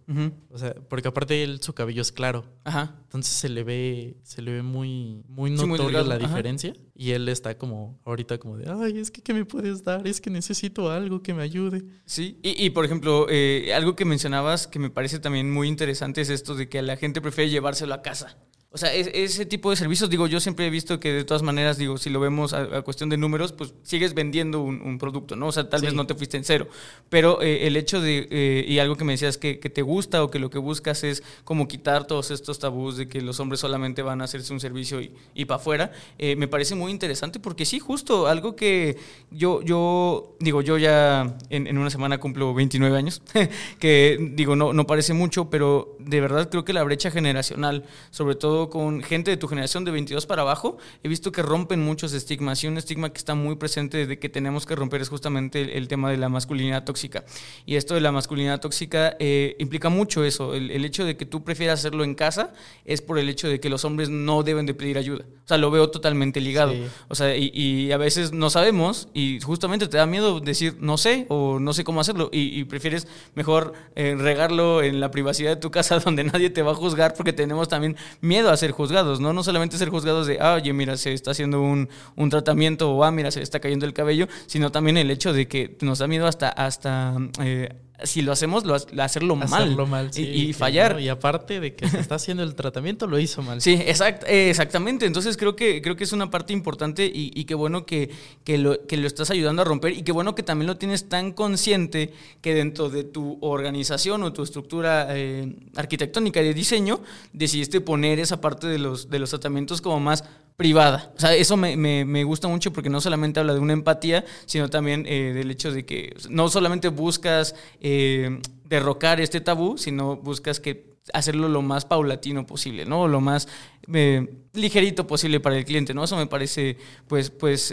[0.51, 2.44] O sea, porque aparte él, su cabello es claro.
[2.64, 2.96] Ajá.
[3.03, 6.72] Entonces se le ve, se le ve muy, muy notoria la diferencia.
[6.94, 10.07] Y él está como, ahorita como de, ay, es que ¿qué me puedes dar?
[10.07, 11.85] Es que necesito algo que me ayude.
[12.07, 16.20] Sí, y, y por ejemplo, eh, algo que mencionabas que me parece también muy interesante
[16.20, 18.38] es esto de que la gente prefiere llevárselo a casa.
[18.77, 21.79] O sea, ese tipo de servicios, digo, yo siempre he visto que de todas maneras,
[21.79, 25.47] digo, si lo vemos a, cuestión de números, pues sigues vendiendo un, producto, ¿no?
[25.47, 26.69] O sea, tal vez no te fuiste en cero.
[27.09, 30.31] Pero eh, el hecho de, eh, y algo que me decías que, te gusta o
[30.31, 34.03] que lo que buscas es como quitar todos estos tabús de que los hombres solamente
[34.03, 37.65] van a hacerse un servicio y, y para afuera, eh, me parece muy interesante porque
[37.65, 38.99] sí, justo algo que
[39.31, 43.23] yo, yo digo, yo ya en, en una semana cumplo 29 años,
[43.79, 48.35] que digo, no, no parece mucho, pero de verdad creo que la brecha generacional, sobre
[48.35, 52.12] todo con gente de tu generación de 22 para abajo, he visto que rompen muchos
[52.12, 55.76] estigmas y un estigma que está muy presente de que tenemos que romper es justamente
[55.76, 57.24] el, tema de la masculinidad tóxica.
[57.64, 61.44] Y esto de la masculinidad tóxica eh, implica mucho eso, el, hecho de que tú
[61.44, 62.52] prefieras hacerlo en casa
[62.85, 65.24] es por el hecho de que los hombres no deben de pedir ayuda.
[65.44, 66.74] O sea, lo veo totalmente ligado.
[67.09, 71.26] O sea, y, a veces no sabemos y justamente te da miedo decir no sé
[71.29, 75.70] o no sé cómo hacerlo y, prefieres mejor eh, regarlo en la privacidad de tu
[75.76, 79.33] casa donde nadie te va a juzgar porque tenemos también miedo a ser juzgados, ¿no?
[79.33, 83.05] No solamente ser juzgados de, ah, oye, mira, se está haciendo un, un tratamiento o,
[83.05, 86.07] ah, mira, se está cayendo el cabello, sino también el hecho de que nos da
[86.07, 87.69] miedo hasta, hasta eh,
[88.05, 90.11] si lo hacemos, lo, hacerlo, mal.
[90.17, 91.01] y, fallar.
[91.01, 93.61] Y aparte de que se está haciendo el tratamiento, lo hizo mal.
[93.63, 95.07] Sí, exact, exactamente.
[95.07, 98.11] Entonces creo que, creo que es una parte importante y, qué bueno que,
[98.45, 101.09] que, lo, que lo estás ayudando a romper y qué bueno que también lo tienes
[101.09, 107.01] tan consciente que dentro de tu organización o tu estructura eh, arquitectónica de diseño
[107.33, 110.25] decidiste poner esa parte de los, de los tratamientos como más
[110.57, 111.12] privada.
[111.16, 114.71] O sea, eso me, me, gusta mucho porque no solamente habla de una empatía, sino
[114.71, 120.61] también eh, del hecho de que no solamente buscas eh, derrocar este tabú, sino buscas
[120.61, 123.07] que hacerlo lo más paulatino posible, ¿no?
[123.07, 123.49] Lo más
[123.92, 126.05] eh, ligerito posible para el cliente, ¿no?
[126.05, 127.73] Eso me parece, pues, pues,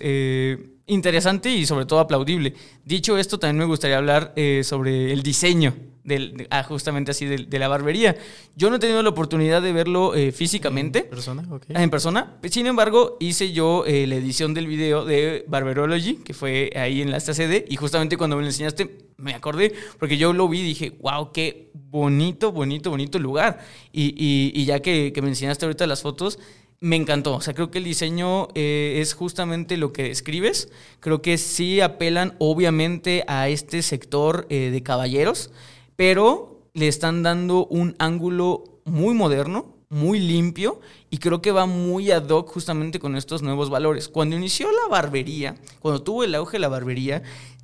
[0.88, 2.54] interesante y sobre todo aplaudible.
[2.84, 7.60] Dicho esto, también me gustaría hablar sobre el diseño del, ah, justamente así de, de,
[7.60, 8.15] la barbería.
[8.56, 11.00] Yo no he tenido la oportunidad de verlo eh, físicamente.
[11.00, 11.46] ¿En persona?
[11.50, 11.76] Okay.
[11.76, 12.38] En persona.
[12.50, 17.12] Sin embargo, hice yo eh, la edición del video de Barberology, que fue ahí en
[17.12, 20.60] la esta sede, y justamente cuando me lo enseñaste, me acordé, porque yo lo vi
[20.60, 23.60] y dije, wow, qué bonito, bonito, bonito lugar.
[23.91, 26.39] Y, y, y ya que, que, me enseñaste ahorita las fotos,
[26.84, 27.36] me encantó.
[27.36, 30.69] O sea, creo que el diseño eh, es justamente lo que describes.
[31.00, 35.50] Creo que sí apelan, obviamente, a este sector eh, de caballeros
[35.96, 42.12] pero le están dando un ángulo muy moderno, muy limpio y creo que va muy
[42.12, 44.10] ad hoc justamente con estos nuevos valores.
[44.10, 47.22] Cuando inició la barbería, cuando tuvo el auge la barbería,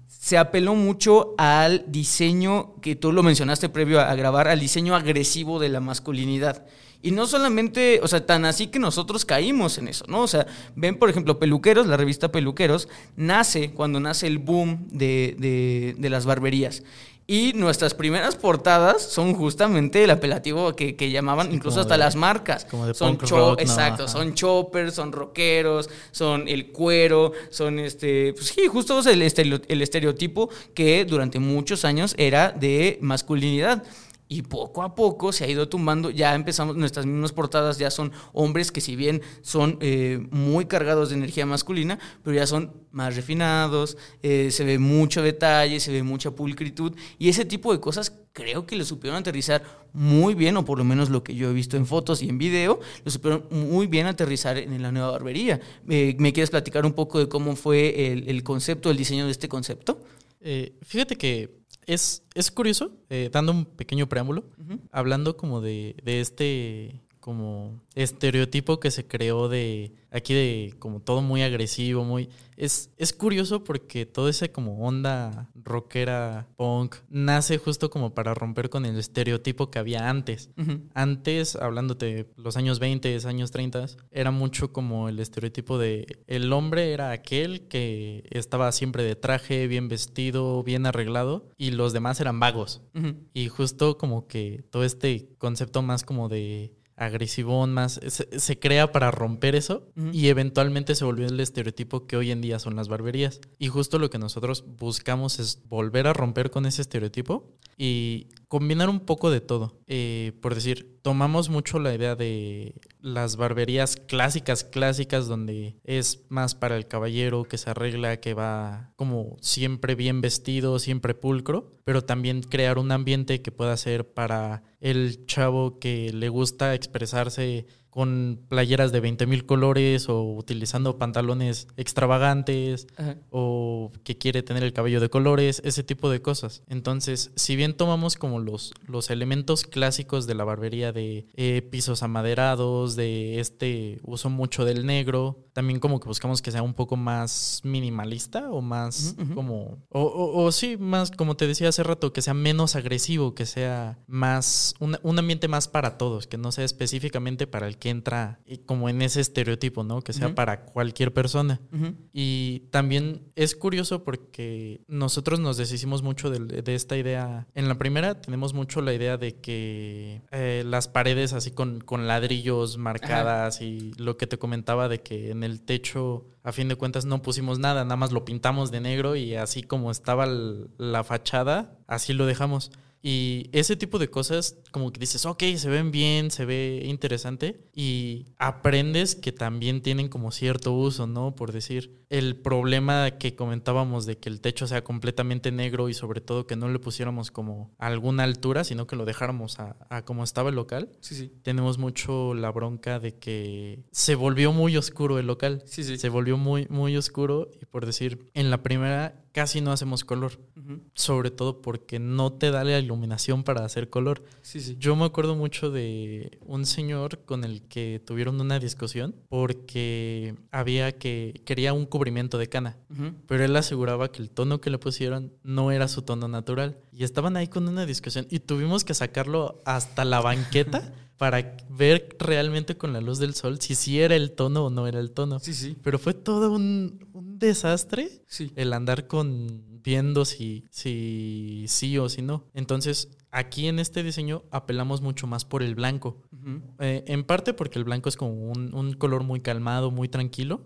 [0.07, 5.59] se apeló mucho al diseño que tú lo mencionaste previo a grabar, al diseño agresivo
[5.59, 6.67] de la masculinidad.
[7.01, 10.23] Y no solamente, o sea, tan así que nosotros caímos en eso, ¿no?
[10.23, 15.35] O sea, ven, por ejemplo, Peluqueros, la revista Peluqueros, nace cuando nace el boom de,
[15.39, 16.83] de, de las barberías.
[17.31, 21.99] Y nuestras primeras portadas son justamente el apelativo que, que llamaban sí, incluso hasta de,
[21.99, 22.65] las marcas.
[22.65, 27.77] Como de son punk rock, exacto, no, son choppers, son rockeros, son el cuero, son
[27.77, 33.83] este, pues sí, justo el estereotipo que durante muchos años era de masculinidad.
[34.31, 38.11] Y poco a poco se ha ido tumbando, ya empezamos, nuestras mismas portadas ya son
[38.31, 43.15] hombres que si bien son eh, muy cargados de energía masculina, pero ya son más
[43.15, 48.19] refinados, eh, se ve mucho detalle, se ve mucha pulcritud y ese tipo de cosas
[48.31, 49.63] creo que lo supieron aterrizar
[49.93, 52.37] muy bien, o por lo menos lo que yo he visto en fotos y en
[52.37, 55.59] video, lo supieron muy bien aterrizar en la nueva barbería.
[55.89, 59.31] Eh, ¿Me quieres platicar un poco de cómo fue el, el concepto, el diseño de
[59.31, 59.99] este concepto?
[60.41, 61.58] Eh, fíjate que
[61.89, 64.79] es, es curioso, eh, dando un pequeño preámbulo, uh -huh.
[64.91, 71.21] hablando como de, de este como estereotipo que se creó de aquí de como todo
[71.21, 77.91] muy agresivo, muy es, es curioso porque todo ese como onda rockera punk nace justo
[77.91, 80.49] como para romper con el estereotipo que había antes.
[80.57, 80.81] Uh -huh.
[80.95, 86.93] Antes, hablándote los años 20, años 30, era mucho como el estereotipo de el hombre
[86.93, 92.39] era aquel que estaba siempre de traje, bien vestido, bien arreglado y los demás eran
[92.39, 92.81] vagos.
[92.95, 93.15] Uh -huh.
[93.35, 98.91] Y justo como que todo este concepto más como de agresivón, más se, se, crea
[98.91, 100.13] para romper eso uh -huh.
[100.13, 103.39] y eventualmente se volvió el estereotipo que hoy en día son las barberías.
[103.57, 108.89] Y justo lo que nosotros buscamos es volver a romper con ese estereotipo y combinar
[108.89, 109.77] un poco de todo.
[109.87, 116.55] Eh, por decir, tomamos mucho la idea de las barberías clásicas, clásicas, donde es más
[116.55, 122.03] para el caballero que se arregla, que va como siempre bien vestido, siempre pulcro, pero
[122.03, 128.39] también crear un ambiente que pueda ser para el chavo que le gusta expresarse con
[128.47, 133.17] playeras de 20 mil colores o utilizando pantalones extravagantes Ajá.
[133.31, 136.63] o que quiere tener el cabello de colores, ese tipo de cosas.
[136.67, 142.03] Entonces, si bien tomamos como los, los elementos clásicos de la barbería de eh, pisos
[142.03, 146.95] amaderados, de este uso mucho del negro, también como que buscamos que sea un poco
[146.95, 149.33] más minimalista o más uh -huh.
[149.33, 153.35] como, o, o, o, sí, más como te decía hace rato, que sea menos agresivo,
[153.35, 157.77] que sea más, un, un ambiente más para todos, que no sea específicamente para el
[157.77, 160.01] que entra como en ese estereotipo, ¿no?
[160.01, 160.35] Que sea uh -huh.
[160.35, 161.59] para cualquier persona.
[161.73, 161.95] Uh -huh.
[162.13, 167.47] Y también es curioso porque nosotros nos deshicimos mucho de, de, esta idea.
[167.53, 172.07] En la primera tenemos mucho la idea de que eh, las paredes así con, con
[172.07, 173.65] ladrillos marcadas Ajá.
[173.65, 177.21] y lo que te comentaba de que en el techo a fin de cuentas no
[177.21, 182.13] pusimos nada, nada más lo pintamos de negro y así como estaba la fachada, así
[182.13, 182.71] lo dejamos.
[183.01, 187.61] Y ese tipo de cosas, como que dices, ok, se ven bien, se ve interesante,
[187.73, 191.35] y aprendes que también tienen como cierto uso, ¿no?
[191.35, 196.21] Por decir, el problema que comentábamos de que el techo sea completamente negro y sobre
[196.21, 200.23] todo que no le pusiéramos como alguna altura, sino que lo dejáramos a, a como
[200.23, 200.89] estaba el local.
[200.99, 201.31] Sí, sí.
[201.43, 205.63] Tenemos mucho la bronca de que se volvió muy oscuro el local.
[205.65, 205.97] Sí, sí.
[205.97, 210.39] Se volvió muy, muy oscuro, y por decir, en la primera casi no hacemos color.
[210.55, 210.81] Uh -huh.
[210.93, 214.23] Sobre todo porque no te da la iluminación para hacer color.
[214.41, 214.75] Sí, sí.
[214.79, 220.91] Yo me acuerdo mucho de un señor con el que tuvieron una discusión porque había
[220.91, 223.13] que quería un cubrimiento de cana, uh -huh.
[223.27, 227.03] pero él aseguraba que el tono que le pusieron no era su tono natural y
[227.03, 230.93] estaban ahí con una discusión y tuvimos que sacarlo hasta la banqueta.
[231.19, 234.87] para ver realmente con la luz del sol si sí era el tono o no
[234.87, 235.37] era el tono.
[235.39, 235.75] Sí, sí.
[235.83, 238.51] Pero fue todo un, un desastre sí.
[238.55, 242.45] el andar con viendo si, si sí o si no.
[242.53, 246.21] Entonces, aquí en este diseño apelamos mucho más por el blanco.
[246.31, 250.07] Uh Eh, en parte porque el blanco es como un, un color muy calmado, muy
[250.07, 250.65] tranquilo.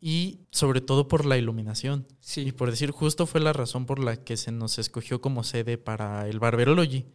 [0.00, 2.06] Y sobre todo por la iluminación.
[2.20, 2.42] Sí.
[2.42, 5.78] Y por decir, justo fue la razón por la que se nos escogió como sede
[5.78, 7.06] para el Barberology.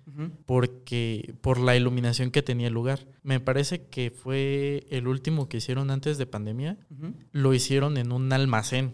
[0.45, 3.07] Porque por la iluminación que tenía el lugar.
[3.23, 6.77] Me parece que fue el último que hicieron antes de pandemia.
[7.31, 8.93] Lo hicieron en un almacén.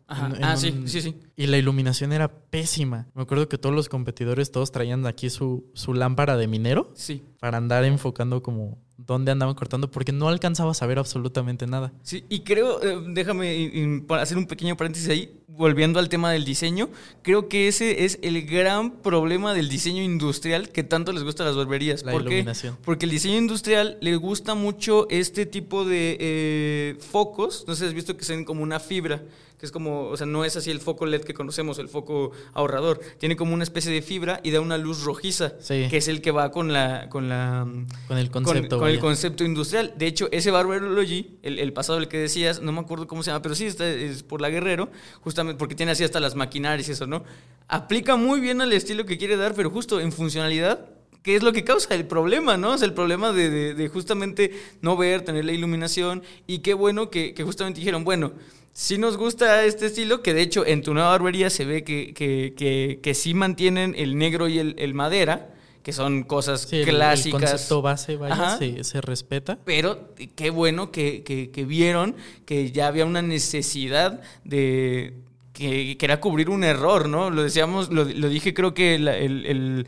[0.11, 0.27] Ajá.
[0.27, 1.15] En- en ah, sí, un- sí, sí.
[1.35, 3.07] Y la iluminación era pésima.
[3.15, 7.23] Me acuerdo que todos los competidores, todos traían aquí su, su lámpara de minero Sí.
[7.39, 11.91] para andar enfocando como dónde andaban cortando, porque no alcanzabas a ver absolutamente nada.
[12.03, 16.87] Sí, y creo, eh, déjame hacer un pequeño paréntesis ahí, volviendo al tema del diseño,
[17.23, 21.47] creo que ese es el gran problema del diseño industrial que tanto les gusta a
[21.47, 22.03] las barberías.
[22.03, 22.35] La ¿Por qué?
[22.35, 22.77] iluminación.
[22.85, 27.93] Porque el diseño industrial le gusta mucho este tipo de eh, focos, no sé, has
[27.93, 29.23] visto que son como una fibra,
[29.57, 32.31] que es como, o sea, no es así el foco LED que conocemos, el foco
[32.53, 35.87] ahorrador, tiene como una especie de fibra y da una luz rojiza, Sí.
[35.89, 37.67] que es el que va con la, con la
[38.07, 38.79] Con el con- concepto.
[38.79, 39.93] Con, el concepto industrial.
[39.97, 43.31] De hecho, ese Barberology, el, el pasado del que decías, no me acuerdo cómo se
[43.31, 44.89] llama, pero sí está, es por la Guerrero,
[45.21, 47.23] justamente porque tiene así hasta las maquinarias y eso, ¿no?
[47.67, 50.87] Aplica muy bien al estilo que quiere dar, pero justo en funcionalidad.
[51.23, 52.73] ¿Qué es lo que causa el problema, no?
[52.73, 56.23] Es el problema de, de- de justamente no ver, tener la iluminación.
[56.47, 58.31] Y qué bueno que, que justamente dijeron, bueno,
[58.73, 62.13] si nos gusta este estilo, que de hecho en tu nueva barbería se ve que,
[62.13, 65.49] que, que, que sí mantienen el negro y el, el madera,
[65.83, 67.41] que son cosas Sí, clásicas.
[67.41, 68.57] El concepto base, vaya, Ajá.
[68.59, 69.57] se, se respeta.
[69.65, 72.15] Pero qué bueno que, que- que vieron
[72.45, 75.13] que ya había una necesidad de
[75.53, 77.29] que, que era cubrir un error, ¿no?
[77.29, 79.85] Lo decíamos, lo, dije creo que la- el, el-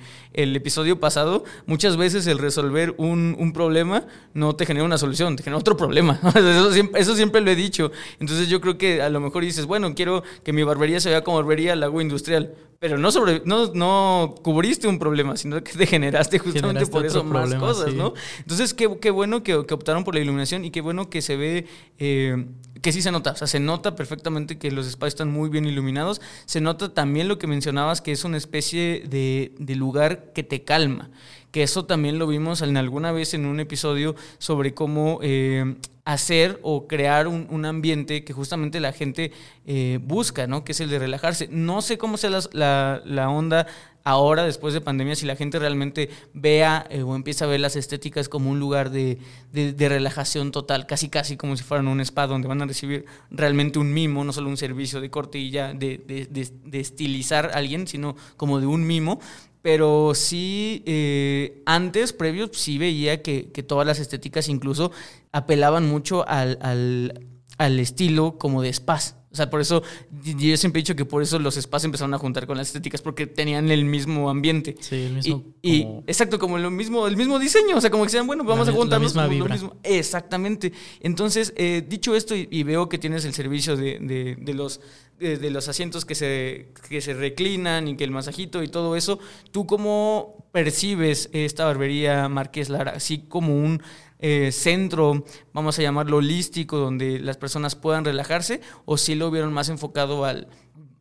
[0.55, 5.43] episodio pasado, muchas veces el resolver un, un problema no te genera una solución, te
[5.43, 6.19] genera otro problema.
[6.35, 7.91] Eso siempre, eso siempre lo he dicho.
[8.19, 11.23] Entonces yo creo que a lo mejor dices, bueno, quiero que mi barbería se vea
[11.23, 12.53] como barbería Lago Industrial,
[12.83, 17.05] pero no, sobre, no, no cubriste un problema, sino que te generaste justamente Generaste por
[17.05, 17.95] eso más problema, cosas, sí.
[17.95, 18.13] ¿no?
[18.39, 21.37] Entonces, qué, qué bueno que, que optaron por la iluminación y qué bueno que se
[21.37, 21.65] ve,
[21.97, 22.45] eh,
[22.81, 23.31] que sí se nota.
[23.31, 26.19] O sea, se nota perfectamente que los espacios están muy bien iluminados.
[26.43, 30.65] Se nota también lo que mencionabas, que es una especie de, de lugar que te
[30.65, 31.09] calma.
[31.51, 35.75] Que eso también lo vimos en alguna vez en un episodio sobre cómo eh,
[36.05, 39.31] hacer o crear un, un ambiente que justamente la gente
[39.65, 40.63] eh, busca, ¿no?
[40.65, 41.47] Que es el de relajarse.
[41.49, 43.67] No sé cómo sea las- la, la onda
[44.05, 47.77] ahora, después de pandemia, si la gente realmente vea eh, o empieza a ver las
[47.77, 49.17] estéticas como un lugar de,
[49.53, 53.79] de- relajación total, casi casi como si fueran un spa donde van a recibir realmente
[53.79, 57.87] un mimo, no solo un servicio de corte y ya, de- de estilizar a alguien,
[57.87, 59.21] sino como de un mimo.
[59.63, 64.91] Pero sí, eh, antes, previo, sí veía que, que todas las estéticas incluso
[65.31, 69.15] apelaban mucho al, al, al estilo como de spas.
[69.33, 69.81] O sea, por eso
[70.23, 73.01] yo siempre he dicho que por eso los spas empezaron a juntar con las estéticas,
[73.01, 74.75] porque tenían el mismo ambiente.
[74.79, 75.43] Sí, el mismo.
[75.61, 77.77] Y, y- como- exacto, como lo mismo, el mismo diseño.
[77.77, 79.43] O sea, como que sean, bueno, vamos La a mi- la juntarnos misma como lo
[79.45, 79.53] vibra.
[79.55, 79.75] mismo.
[79.83, 80.71] Exactamente.
[81.01, 84.79] Entonces, eh, dicho esto, y, y veo que tienes el servicio de, de- de los
[85.19, 88.95] de, de los asientos que se, que se reclinan y que el masajito y todo
[88.97, 89.19] eso,
[89.51, 92.93] ¿tú cómo percibes esta barbería Marqués Lara?
[92.95, 93.81] Así como un
[94.25, 99.51] eh, centro, vamos a llamarlo holístico, donde las personas puedan relajarse, o si lo vieron
[99.51, 100.47] más enfocado al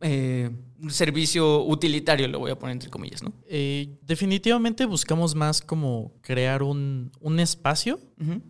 [0.01, 0.51] eh,
[0.89, 3.33] servicio utilitario, lo voy a poner entre comillas, ¿no?
[3.47, 7.99] Eh, definitivamente buscamos más como crear un, un espacio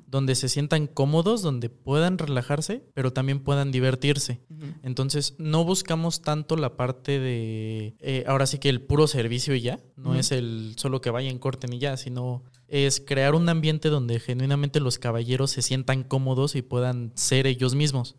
[0.08, 4.42] donde se sientan cómodos, donde puedan relajarse, pero también puedan divertirse.
[4.84, 9.62] Entonces, no buscamos tanto la parte de, eh, ahora sí que el puro servicio y
[9.62, 13.90] ya, no es el solo que vayan, corten y ya, sino es crear un ambiente
[13.90, 18.16] donde genuinamente los caballeros se sientan cómodos y puedan ser ellos mismos,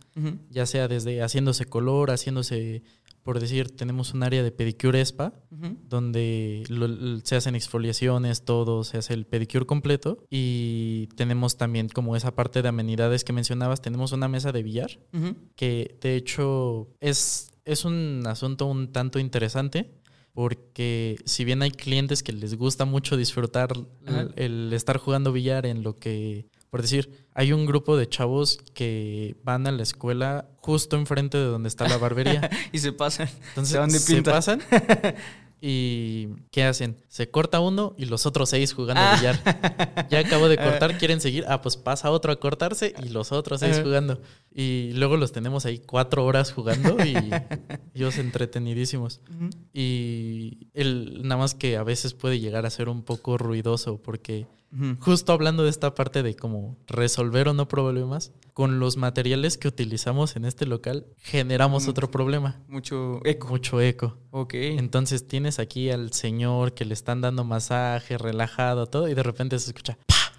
[0.51, 2.83] ya sea desde haciéndose color, haciéndose,
[3.25, 5.33] por decir, tenemos un área de pedicure spa,
[5.89, 10.18] donde lo- se hacen exfoliaciones, todo, se hace el pedicure completo.
[10.31, 15.01] Y tenemos también como esa parte de amenidades que mencionabas, tenemos una mesa de billar
[15.57, 19.91] que de hecho es, es un asunto un tanto interesante
[20.35, 23.70] porque si bien hay clientes que les gusta mucho disfrutar
[24.37, 29.37] el estar jugando billar en lo que, por decir, hay un grupo de chavos que
[29.45, 32.51] van a la escuela justo enfrente de donde está la barbería.
[32.72, 33.29] Y se pasan.
[33.51, 34.61] Entonces Se se pasan
[35.61, 36.97] y ¿qué hacen?
[37.07, 39.14] Se corta uno y los otros seis jugando Ah.
[39.16, 40.09] billar.
[40.11, 41.45] Ya acabo de cortar, quieren seguir.
[41.47, 44.20] Ah, pues pasa otro a cortarse y los otros seis jugando.
[44.53, 47.14] Y luego los tenemos ahí cuatro horas jugando y
[47.95, 49.20] ellos entretenidísimos.
[49.72, 54.49] Y el, nada más que a veces puede llegar a ser un poco ruidoso porque.
[55.01, 59.66] Justo hablando de esta parte de cómo resolver o no problemas, con los materiales que
[59.68, 62.62] utilizamos en este local generamos otro problema.
[62.68, 63.49] Mucho eco.
[63.49, 64.16] Mucho eco.
[64.31, 64.55] Ok.
[64.55, 69.59] Entonces tienes aquí al señor que le están dando masaje, relajado, todo, y de repente
[69.59, 69.99] se escucha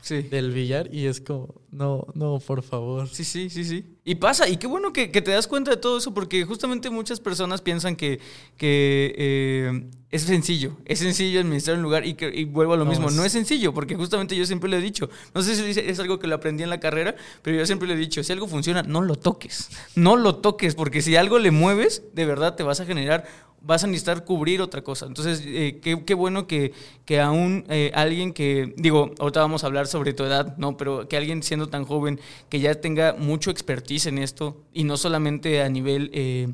[0.10, 3.08] del billar y es como, no, no, por favor.
[3.10, 3.86] Sí, sí, sí, sí.
[4.06, 6.90] Y pasa, y qué bueno que, que te das cuenta de todo eso, porque justamente
[6.90, 8.20] muchas personas piensan que,
[8.56, 12.86] que eh, es sencillo, es sencillo administrar un lugar y, que, y vuelvo a lo
[12.86, 15.74] No, mismo, es- no es sencillo, porque justamente yo siempre lo he dicho, no sé
[15.74, 18.24] si es algo que lo aprendí en la carrera, pero yo siempre lo he dicho,
[18.24, 22.26] si algo funciona, no lo toques, no lo toques, porque si algo le mueves, de
[22.26, 23.26] verdad te vas a generar
[23.68, 25.08] vas a necesitar cubrir otra cosa.
[25.08, 26.72] Entonces, eh, qué, qué bueno que,
[27.04, 30.78] que aún eh, alguien que, digo, ahorita vamos a hablar sobre tu edad, ¿no?
[30.78, 34.98] Pero que alguien siendo tan joven, que ya tenga mucho expertise en esto, y no
[34.98, 36.48] solamente a nivel eh,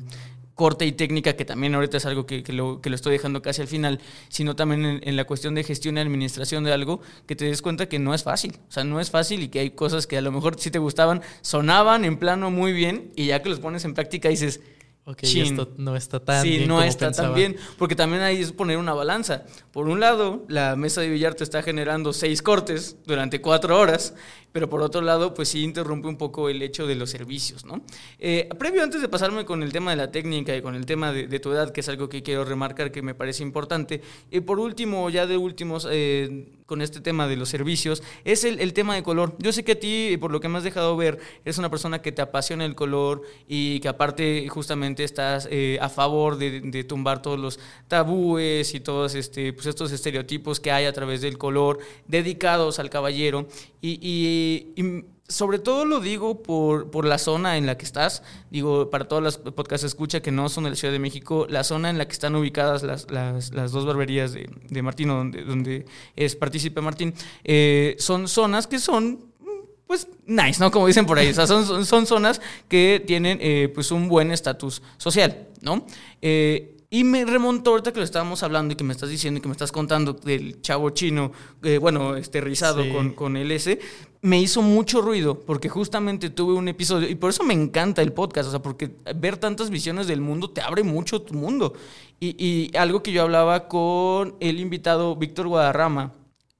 [0.54, 3.40] corte y técnica, que también ahorita es algo que, que lo, que lo estoy dejando
[3.42, 7.00] casi al final, sino también en, en la cuestión de gestión y administración de algo,
[7.26, 8.58] que te des cuenta que no es fácil.
[8.68, 10.78] O sea, no es fácil y que hay cosas que a lo mejor si te
[10.78, 14.60] gustaban, sonaban en plano muy bien, y ya que los pones en práctica dices,
[15.04, 16.68] Ok, esto no está tan sí, bien.
[16.68, 17.28] no como está pensaba.
[17.30, 19.42] tan bien, porque también ahí es poner una balanza.
[19.72, 24.14] Por un lado, la mesa de billar te está generando seis cortes durante cuatro horas,
[24.52, 27.82] pero por otro lado, pues sí interrumpe un poco el hecho de los servicios, ¿no?
[28.18, 31.12] Eh, previo, antes de pasarme con el tema de la técnica y con el tema
[31.12, 34.40] de, de tu edad, que es algo que quiero remarcar que me parece importante, y
[34.40, 38.72] por último, ya de últimos, eh, con este tema de los servicios, es el, el
[38.72, 39.34] tema de color.
[39.38, 42.00] Yo sé que a ti, por lo que me has dejado ver, eres una persona
[42.00, 46.84] que te apasiona el color y que aparte justamente estás eh, a favor de, de
[46.84, 51.36] tumbar todos los tabúes y todos este, pues estos estereotipos que hay a través del
[51.36, 53.46] color dedicados al caballero.
[53.82, 58.22] Y, y- y sobre todo lo digo por, por la zona en la que estás.
[58.50, 61.64] Digo, para todas las podcasts escucha que no son de la Ciudad de México, la
[61.64, 65.16] zona en la que están ubicadas las, las, las dos barberías de, de Martín, o
[65.16, 65.86] donde, donde
[66.16, 67.14] es partícipe Martín,
[67.44, 69.32] eh, son zonas que son
[69.86, 70.70] pues nice, ¿no?
[70.70, 71.28] Como dicen por ahí.
[71.28, 75.86] O sea, son, son, son zonas que tienen eh, pues un buen estatus social, ¿no?
[76.22, 79.40] Eh, y me remontó ahorita que lo estábamos hablando y que me estás diciendo y
[79.40, 81.32] que me estás contando del chavo chino,
[81.62, 82.90] eh, bueno, este rizado Sí.
[82.90, 83.78] con, con el S,
[84.20, 88.12] me hizo mucho ruido porque justamente tuve un episodio y por eso me encanta el
[88.12, 91.72] podcast, o sea, porque ver tantas visiones del mundo te abre mucho tu mundo.
[92.20, 96.12] Y, y algo que yo hablaba con el invitado Víctor Guadarrama,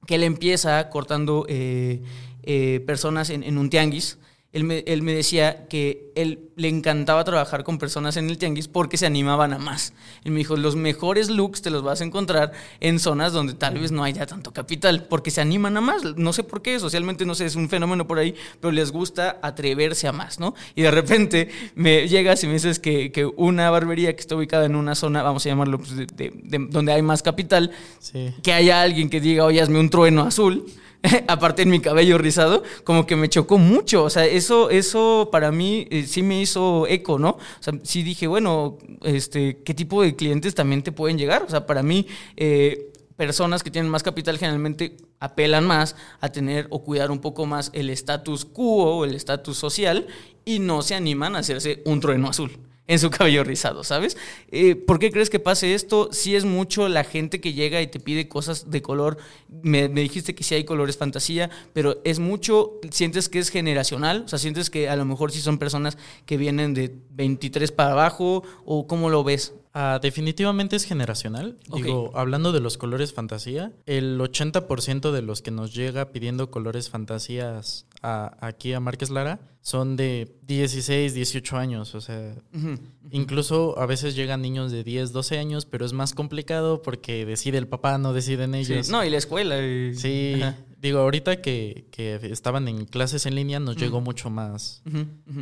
[0.06, 2.02] que él empieza cortando eh,
[2.42, 4.16] eh, personas en, en un tianguis.
[4.52, 8.68] Él me, él me decía que él le encantaba trabajar con personas en el tianguis
[8.68, 9.94] porque se animaban a más.
[10.24, 13.78] Él me dijo, los mejores looks te los vas a encontrar en zonas donde tal
[13.78, 16.02] vez no haya tanto capital, porque se animan a más.
[16.16, 19.38] No sé por qué, socialmente no sé, es un fenómeno por ahí, pero les gusta
[19.40, 20.54] atreverse a más, ¿no?
[20.74, 24.66] Y de repente me llegas y me dices que, que una barbería que está ubicada
[24.66, 28.34] en una zona, vamos a llamarlo, pues, de- de- de- donde hay más capital, Sí.
[28.42, 30.66] que haya alguien que diga, oye, hazme un trueno azul,
[31.28, 34.04] aparte en mi cabello rizado, como que me chocó mucho.
[34.04, 37.30] O sea, eso, eso para mí eh, sí me hizo eco, ¿no?
[37.30, 41.42] O sea, sí dije, bueno, este, ¿qué tipo de clientes también te pueden llegar?
[41.42, 46.66] O sea, para mí, eh, personas que tienen más capital generalmente apelan más a tener
[46.70, 50.06] o cuidar un poco más el status quo o el estatus social
[50.44, 52.58] y no se animan a hacerse un trueno azul
[52.92, 54.16] en su cabello rizado, ¿sabes?
[54.50, 56.08] Eh, ¿Por qué crees que pase esto?
[56.12, 59.16] Si es mucho la gente que llega y te pide cosas de color.
[59.62, 64.22] Me, me dijiste que sí hay colores fantasía, pero es mucho, sientes que es generacional,
[64.24, 67.92] o sea, sientes que a lo mejor sí son personas que vienen de 23 para
[67.92, 69.54] abajo, o cómo lo ves.
[69.74, 71.56] Ah, definitivamente es generacional.
[71.74, 76.90] Digo, hablando de los colores fantasía, el 80% de los que nos llega pidiendo colores
[76.90, 81.94] fantasías a- aquí a Márquez Lara son de 16, 18 años.
[81.94, 82.34] O sea,
[83.10, 87.58] incluso a veces llegan niños de 10, 12 años, pero es más complicado porque decide
[87.58, 88.88] el papá, no deciden Sí, ellos.
[88.90, 89.60] No, y la escuela.
[89.64, 90.56] y- Sí, Ajá.
[90.80, 94.82] digo, ahorita que, que estaban en clases en línea nos llegó mucho más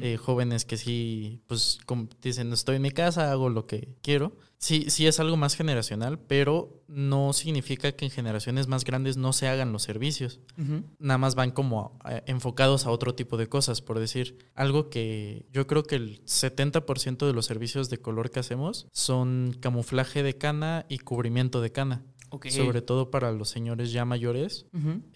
[0.02, 4.32] eh, jóvenes que sí, pues como dicen, estoy en mi casa, hago lo que quiero.
[4.60, 9.32] Sí, sí es algo más generacional, pero no significa que en generaciones más grandes no
[9.32, 10.40] se hagan los servicios.
[10.58, 10.84] Ujú.
[10.98, 15.46] Nada más van como eh, enfocados a otro tipo de cosas, por decir algo que
[15.50, 20.36] yo creo que el 70% de los servicios de color que hacemos son camuflaje de
[20.36, 22.04] cana y cubrimiento de cana.
[22.28, 22.48] Ok.
[22.50, 24.66] Sobre todo para los señores ya mayores.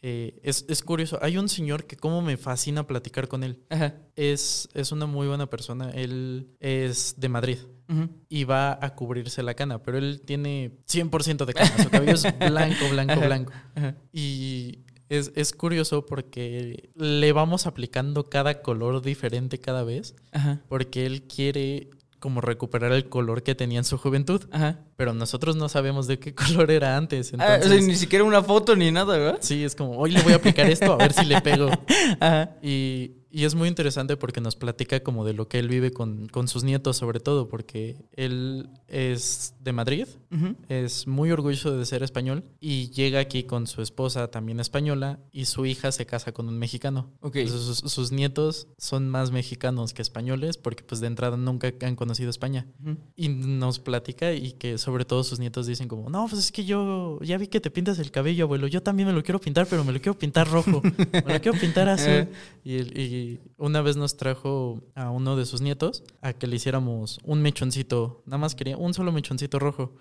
[0.01, 3.63] Eh, es, es curioso, hay un señor que como me fascina platicar con él.
[3.69, 3.95] Ajá.
[4.17, 5.91] Es, es una muy buena persona.
[5.91, 7.59] Él es de Madrid
[8.29, 11.71] Y va a cubrirse la cana, pero él tiene 100% de cana.
[11.83, 13.53] Su cabello es blanco, blanco, blanco.
[13.75, 13.95] Ajá.
[14.13, 14.79] Y
[15.09, 20.61] es, es curioso porque le vamos aplicando cada color diferente cada vez, Ajá.
[20.69, 24.79] porque él quiere como recuperar el color que tenía en su juventud, Ajá.
[24.97, 27.33] pero nosotros no sabemos de qué color era antes.
[27.35, 29.39] Ah, o sea, Entonces, ni siquiera una foto ni nada, ¿verdad?
[29.43, 31.69] sí, es como, hoy le voy a aplicar esto a ver si le pego.
[32.21, 32.57] Ajá.
[32.63, 36.29] Y, y es muy interesante porque nos platica como de lo que él vive con,
[36.29, 40.07] con sus nietos sobre todo, porque él es de Madrid,
[40.69, 45.47] es muy orgulloso de ser español y llega aquí con su esposa también española y
[45.47, 47.11] su hija se casa con un mexicano.
[47.23, 47.39] Ok.
[47.47, 52.31] Sus, sus nietos son más mexicanos que españoles porque pues de entrada nunca han conocido
[52.31, 52.67] España.
[53.17, 56.65] Y nos platica y que sobre todo sus nietos dicen como, no, pues es que
[56.65, 59.67] yo ya vi que te pintas el cabello, abuelo, yo también me lo quiero pintar,
[59.69, 60.83] pero me lo quiero pintar rojo,
[61.27, 62.29] me lo quiero pintar azul.
[62.67, 67.19] Y, y una vez nos trajo a uno de sus nietos a que le hiciéramos
[67.25, 69.93] un mechoncito, nada más quería un solo mechoncito rojo.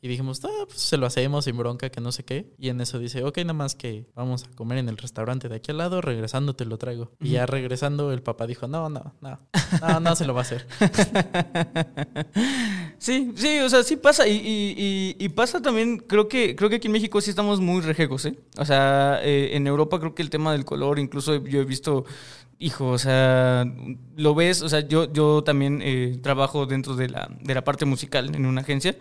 [0.00, 2.54] Y dijimos, ah, pues se lo hacemos sin bronca, que no sé qué.
[2.58, 5.56] Y en eso dice, ok, nada más que vamos a comer en el restaurante de
[5.56, 7.10] aquí al lado, regresando te lo traigo.
[7.20, 9.38] Y ya regresando el papá dijo, no, no, no,
[9.80, 10.66] no, no se lo va a hacer.
[12.98, 14.26] Sí, sí, o sea, sí pasa.
[14.26, 14.74] Y, y-
[15.18, 18.24] y- y pasa también, creo que, creo que aquí en México sí estamos muy rejegos,
[18.24, 18.38] ¿eh?
[18.58, 22.04] O sea, eh, en Europa creo que el tema del color, incluso yo he visto,
[22.58, 23.64] hijo, o sea,
[24.16, 27.84] lo ves, o sea, yo, yo también eh, trabajo dentro de la, de la parte
[27.84, 28.96] musical en una agencia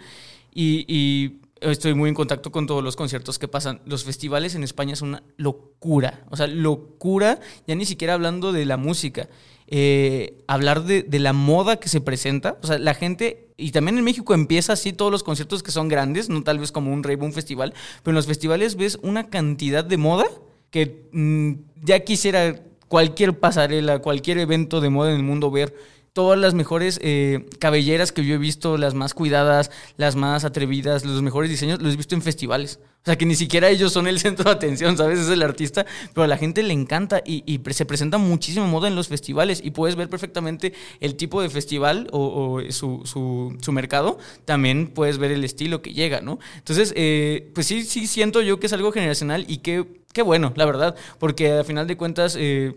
[0.53, 3.81] y, estoy muy en contacto con todos los conciertos que pasan.
[3.85, 8.65] Los festivales en España son una locura, o sea, locura, ya ni siquiera hablando de
[8.65, 9.29] la música.
[9.67, 13.97] eh, hablar de, de la moda que se presenta, o sea, la gente, y también
[13.97, 17.03] en México empieza así todos los conciertos que son grandes, no tal vez como un
[17.03, 20.25] rave, un festival, pero en los festivales ves una cantidad de moda
[20.69, 21.53] que mm,
[21.83, 25.73] ya quisiera cualquier pasarela, cualquier evento de moda en el mundo ver
[26.13, 31.03] todas las mejores eh, cabelleras que yo he visto, las más cuidadas, las más atrevidas,
[31.03, 32.79] los mejores diseños, los he visto en festivales.
[33.05, 35.19] O sea, que ni siquiera ellos son el centro de atención, ¿sabes?
[35.19, 35.85] Es el artista,
[36.15, 39.69] pero a la gente le encanta y, se presenta muchísima moda en los festivales y
[39.69, 45.43] puedes ver perfectamente el tipo de festival o, su, su- mercado, también puedes ver el
[45.43, 46.39] estilo que llega, ¿no?
[46.57, 50.53] Entonces, eh, pues sí, sí siento yo que es algo generacional y que Qué bueno,
[50.55, 52.73] la verdad, porque a final de cuentas eh,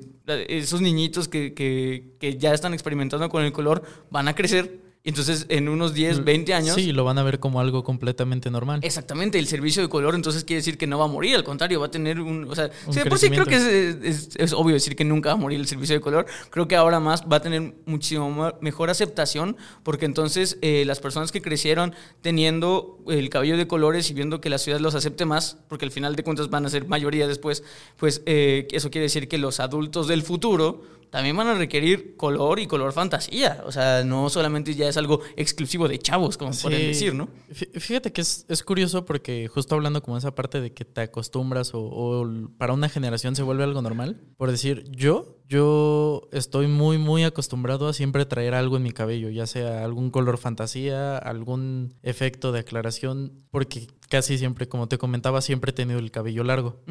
[0.49, 5.69] esos niñitos que, que- ya están experimentando con el color van a crecer entonces en
[5.69, 6.75] unos 10, 20 años...
[6.75, 8.81] Sí, lo van a ver como algo completamente normal.
[8.83, 11.81] Exactamente, el servicio de color entonces quiere decir que no va a morir, al contrario,
[11.81, 12.45] va a tener un...
[12.51, 13.65] O sea, Un sí, por sí creo que es,
[14.03, 16.77] es- es obvio decir que nunca va a morir el servicio de color, creo que
[16.77, 21.95] ahora más va a tener muchísimo mejor aceptación porque entonces eh, las personas que crecieron
[22.21, 25.91] teniendo el cabello de colores y viendo que la ciudad los acepte más, porque al
[25.91, 27.65] final de cuentas van a ser mayoría después,
[27.97, 32.59] pues eh, eso quiere decir que los adultos del futuro también van a requerir color
[32.61, 36.81] y color fantasía, o sea, no solamente ya es algo exclusivo de chavos, como pueden
[36.81, 36.87] Sí.
[36.87, 37.29] decir, ¿no?
[37.51, 41.01] Fí- Fíjate que es, es curioso porque justo hablando como esa parte de que te
[41.03, 44.21] acostumbras o, o para una generación se vuelve algo normal.
[44.37, 49.31] Por decir, yo, yo estoy muy, muy acostumbrado a siempre traer algo en mi cabello,
[49.31, 55.41] ya sea algún color fantasía, algún efecto de aclaración, porque casi siempre, como te comentaba,
[55.41, 56.83] siempre he tenido el cabello largo.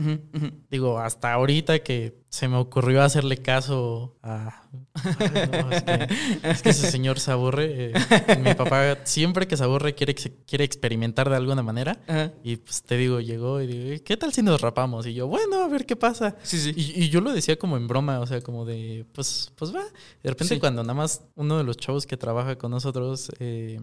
[0.70, 4.64] Digo, hasta ahorita que se me ocurrió hacerle caso a...
[4.94, 6.08] Ay, no, es, que,
[6.44, 7.92] es que ese señor se aburre.
[7.92, 7.94] eh,
[8.44, 12.00] mi papá siempre que se aburre quiere, quiere experimentar de alguna manera.
[12.44, 15.06] Y pues te digo, llegó y digo, ¿qué tal si nos rapamos?
[15.08, 16.36] Y yo, bueno, a ver qué pasa.
[16.44, 16.74] Sí, sí.
[16.76, 19.84] Y, y yo lo decía como en broma, o sea, como de, pues, pues va.
[20.24, 20.60] De repente Sí.
[20.60, 23.32] cuando nada más uno de los chavos que trabaja con nosotros...
[23.40, 23.80] eh,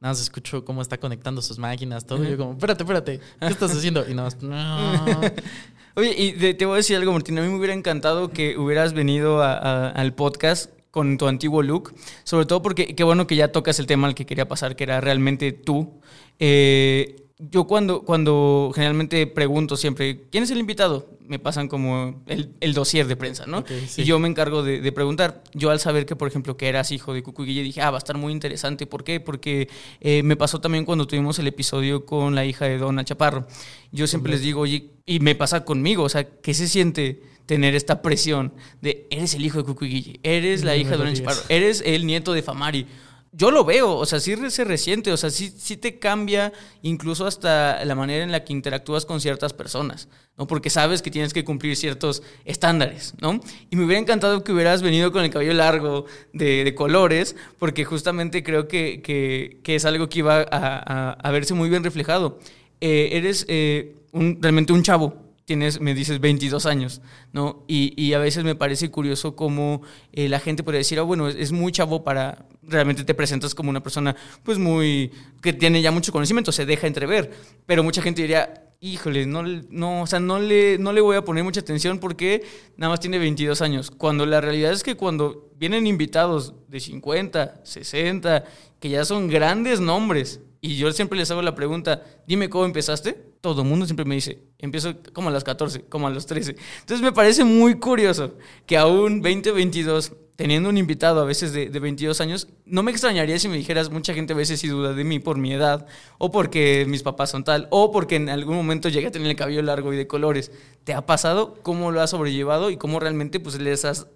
[0.00, 2.24] Nada más escucho cómo está conectando sus máquinas, todo.
[2.24, 4.08] Y yo como, espérate, espérate, ¿qué estás haciendo?
[4.08, 5.20] Y nada más, no.
[5.96, 7.36] Oye, y de- te voy a decir algo, Martín.
[7.38, 11.62] A mí me hubiera encantado que hubieras venido a- a- al podcast con tu antiguo
[11.62, 11.94] look.
[12.22, 14.84] Sobre todo porque qué bueno que ya tocas el tema al que quería pasar, que
[14.84, 16.00] era realmente tú.
[16.38, 21.08] Eh, yo cuando, cuando generalmente pregunto siempre, ¿quién es el invitado?
[21.20, 23.64] Me pasan como el, el dossier de prensa, ¿no?
[23.86, 24.02] Sí.
[24.02, 25.44] Y yo me encargo de, de preguntar.
[25.54, 27.98] Yo al saber que, por ejemplo, que eras hijo de Cucu Guille, dije, ah, va
[27.98, 28.86] a estar muy interesante.
[28.86, 29.20] ¿Por qué?
[29.20, 29.68] Porque
[30.00, 33.46] eh, me pasó también cuando tuvimos el episodio con la hija de Donna Chaparro.
[33.92, 37.74] Yo siempre les digo, oye, y me pasa conmigo, o sea, ¿qué se siente tener
[37.76, 41.40] esta presión de, eres el hijo de Cucu Guille, eres la hija de Donna Chaparro,
[41.48, 42.86] eres el nieto de Famari?
[43.32, 46.52] Yo lo veo, o sea, sí se resiente, o sea, sí, sí te cambia
[46.82, 50.08] incluso hasta la manera en la que interactúas con ciertas personas,
[50.38, 50.46] ¿no?
[50.46, 53.40] Porque sabes que tienes que cumplir ciertos estándares, ¿no?
[53.68, 58.42] Y me hubiera encantado que hubieras venido con el cabello largo de, colores, porque justamente
[58.42, 62.38] creo que, que- es algo que iba a, a- verse muy bien reflejado.
[62.80, 65.16] Eh, eres eh, realmente un chavo,
[65.48, 67.00] tienes, me dices, 22 años,
[67.32, 67.64] ¿no?
[67.66, 69.80] Y, y a veces me parece curioso cómo
[70.12, 73.54] eh, la gente puede decir, ah, bueno, es, es muy chavo para, realmente te presentas
[73.54, 77.30] como una persona, pues muy, que tiene ya mucho conocimiento, se deja entrever,
[77.64, 81.24] pero mucha gente diría, híjole, no, no, o sea, no le, no le voy a
[81.24, 82.44] poner mucha atención porque
[82.76, 87.62] nada más tiene 22 años, cuando la realidad es que cuando vienen invitados de 50,
[87.64, 88.44] 60,
[88.78, 93.27] que ya son grandes nombres, y yo siempre les hago la pregunta, dime cómo empezaste,
[93.40, 96.56] todo el mundo siempre me dice, empiezo como a las 14, como a los 13.
[96.80, 98.34] Entonces me parece muy curioso
[98.66, 103.36] que aún 2022 teniendo un invitado a veces de, de, 22 años, no me extrañaría
[103.40, 106.30] si me dijeras, mucha gente a veces sí duda de mí por mi edad, o
[106.30, 109.62] porque mis papás son tal, o porque en algún momento llegué a tener el cabello
[109.62, 110.52] largo y de colores.
[110.84, 111.58] ¿Te ha pasado?
[111.62, 112.70] ¿Cómo lo has sobrellevado?
[112.70, 114.06] ¿Y cómo realmente pues, les has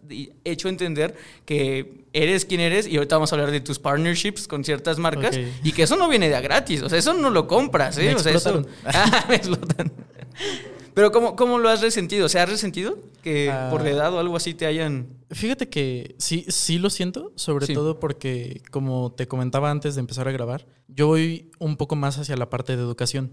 [0.45, 2.87] hecho entender que eres quien eres?
[2.87, 5.53] Y ahorita vamos a hablar de tus partnerships con ciertas marcas, okay.
[5.65, 8.05] y que eso no viene de a gratis, o sea, eso no lo compras, ¿eh?
[8.05, 8.65] Me o sea, eso...
[8.85, 9.91] Ah, me explotan.
[10.95, 12.29] Pero ¿cómo, ¿cómo lo has resentido?
[12.29, 13.69] ¿Se has resentido que Ah.
[13.71, 15.07] por la edad o algo así te hayan...
[15.31, 17.73] Fíjate que sí, sí lo siento, sobre Sí.
[17.75, 22.19] todo porque, como te comentaba antes de empezar a grabar, yo voy un poco más
[22.19, 23.33] hacia la parte de educación.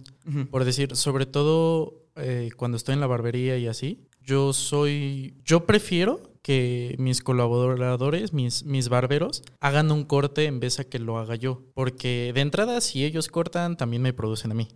[0.51, 5.35] Por decir, sobre todo eh, cuando estoy en la barbería y así, yo soy.
[5.45, 10.99] Yo prefiero que mis colaboradores, mis, mis barberos, hagan un corte en vez a que
[10.99, 11.63] lo haga yo.
[11.73, 14.67] Porque de entrada, si ellos cortan, también me producen a mí.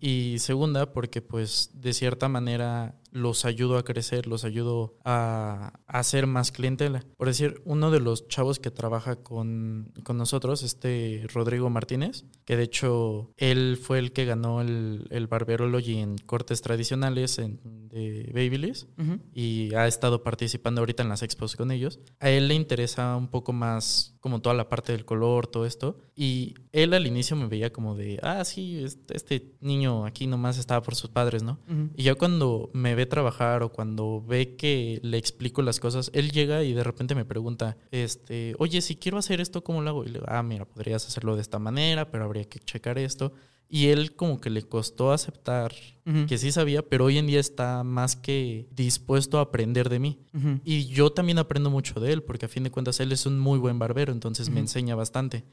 [0.00, 5.98] Y segunda, porque pues de cierta manera los ayudo a crecer, los ayudo a, a
[5.98, 7.04] hacer más clientela.
[7.16, 12.56] Por decir, uno de los chavos que trabaja con, con nosotros, este Rodrigo Martínez, que
[12.56, 18.30] de hecho él fue el que ganó el, el Barberology en cortes tradicionales en, de
[18.32, 18.86] Babyliss
[19.34, 22.00] y ha estado participando ahorita en las expos con ellos.
[22.20, 25.96] A él le interesa un poco más como toda la parte del color, todo esto.
[26.14, 30.82] Y él al inicio me veía como de, ah, sí, este, niño aquí nomás estaba
[30.82, 31.58] por sus padres, ¿no?
[31.68, 31.88] Ujú.
[31.96, 36.30] Y ya cuando me ve trabajar o cuando ve que le explico las cosas, él
[36.30, 40.04] llega y de repente me pregunta, este, oye, si quiero hacer esto, ¿cómo lo hago?
[40.04, 43.32] Y le digo, ah, mira, podrías hacerlo de esta manera, pero habría que checar esto.
[43.70, 45.72] Y él como que le costó aceptar
[46.26, 50.18] que sí sabía, pero hoy en día está más que dispuesto a aprender de mí.
[50.64, 53.38] Y yo también aprendo mucho de él, porque a fin de cuentas él es un
[53.38, 55.44] muy buen barbero, entonces me enseña bastante.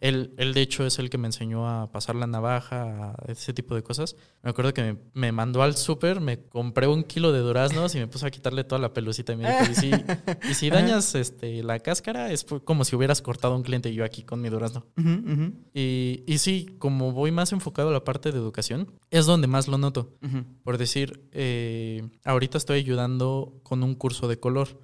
[0.00, 3.54] Él, él, de hecho, es el que me enseñó a pasar la navaja, a ese
[3.54, 4.16] tipo de cosas.
[4.42, 7.98] Me acuerdo que me, me mandó al súper, me compré un kilo de duraznos y
[7.98, 9.32] me puso a quitarle toda la pelucita.
[9.32, 9.90] Y me dijo, y si,
[10.50, 13.94] y si dañas este, la cáscara, es como si hubieras cortado a un cliente y
[13.94, 14.86] yo aquí con mi durazno.
[15.72, 19.68] Y, y sí, como voy más enfocado a la parte de educación, es donde más
[19.68, 20.12] lo noto.
[20.62, 24.80] Por decir, eh, ahorita estoy ayudando con un curso de color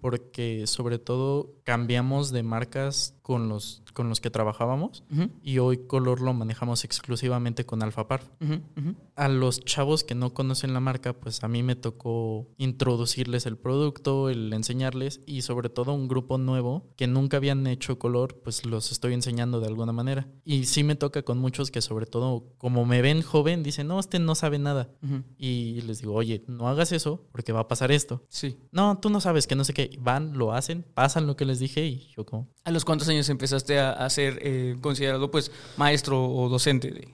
[0.00, 5.04] porque sobre todo cambiamos de marcas con los, con los que trabajábamos
[5.42, 8.22] y hoy color lo manejamos exclusivamente con Alfapar.
[8.40, 8.94] Ujú.
[9.14, 13.58] A los chavos que no conocen la marca, pues a mí me tocó introducirles el
[13.58, 18.64] producto, el enseñarles y sobre todo un grupo nuevo que nunca habían hecho color, pues
[18.64, 20.28] los estoy enseñando de alguna manera.
[20.44, 24.00] Y sí me toca con muchos que sobre todo como me ven joven, dicen, no,
[24.00, 24.90] este no sabe nada.
[25.36, 28.24] Y les digo, oye, no hagas eso porque va a pasar esto.
[28.28, 28.58] Sí.
[28.70, 29.90] No, tú no sabes que no sé qué.
[30.00, 32.48] Van, lo hacen, pasan lo que les dije y yo como...
[32.64, 36.90] ¿A los cuántos años empezaste a, a ser eh, considerado pues maestro o docente?
[36.90, 37.08] De...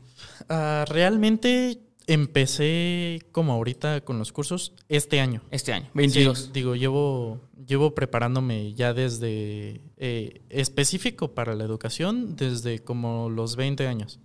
[0.48, 5.42] Ah, realmente empecé como ahorita con los cursos este año.
[5.50, 6.38] Este año, 22.
[6.38, 13.54] Sí, digo, llevo, llevo preparándome ya desde eh, específico para la educación desde como los
[13.54, 14.18] 20 años.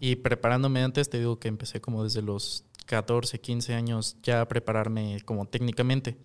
[0.00, 4.48] Y preparándome antes, te digo que empecé como desde los 14, 15 años ya a
[4.48, 6.16] prepararme como técnicamente.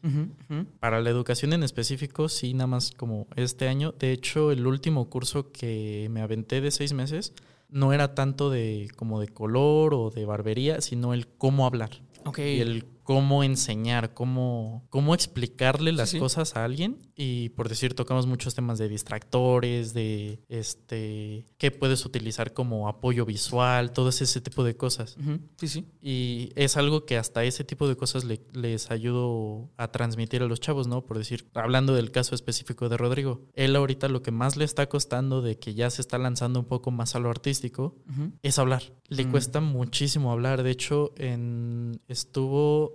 [0.80, 3.94] Para la educación en específico, sí, nada más como este año.
[4.00, 7.34] De hecho, el último curso que me aventé de seis meses
[7.76, 11.90] no era tanto de como de color o de barbería, sino el cómo hablar
[12.24, 12.40] Ok.
[12.40, 16.20] y el cómo enseñar, cómo, cómo explicarle las sí.
[16.20, 16.98] cosas a alguien.
[17.16, 23.24] Y por decir, tocamos muchos temas de distractores, de este qué puedes utilizar como apoyo
[23.26, 25.16] visual, todo ese tipo de cosas.
[25.58, 25.86] Sí, sí.
[26.02, 30.48] Y es algo que hasta ese tipo de cosas le- les ayudo a transmitir a
[30.48, 31.06] los chavos, ¿no?
[31.06, 34.90] Por decir, hablando del caso específico de Rodrigo, él ahorita lo que más le está
[34.90, 37.96] costando de que ya se está lanzando un poco más a lo artístico
[38.42, 38.82] es hablar.
[39.08, 39.32] Le Mm.
[39.32, 40.64] cuesta muchísimo hablar.
[40.64, 42.95] De hecho, en, estuvo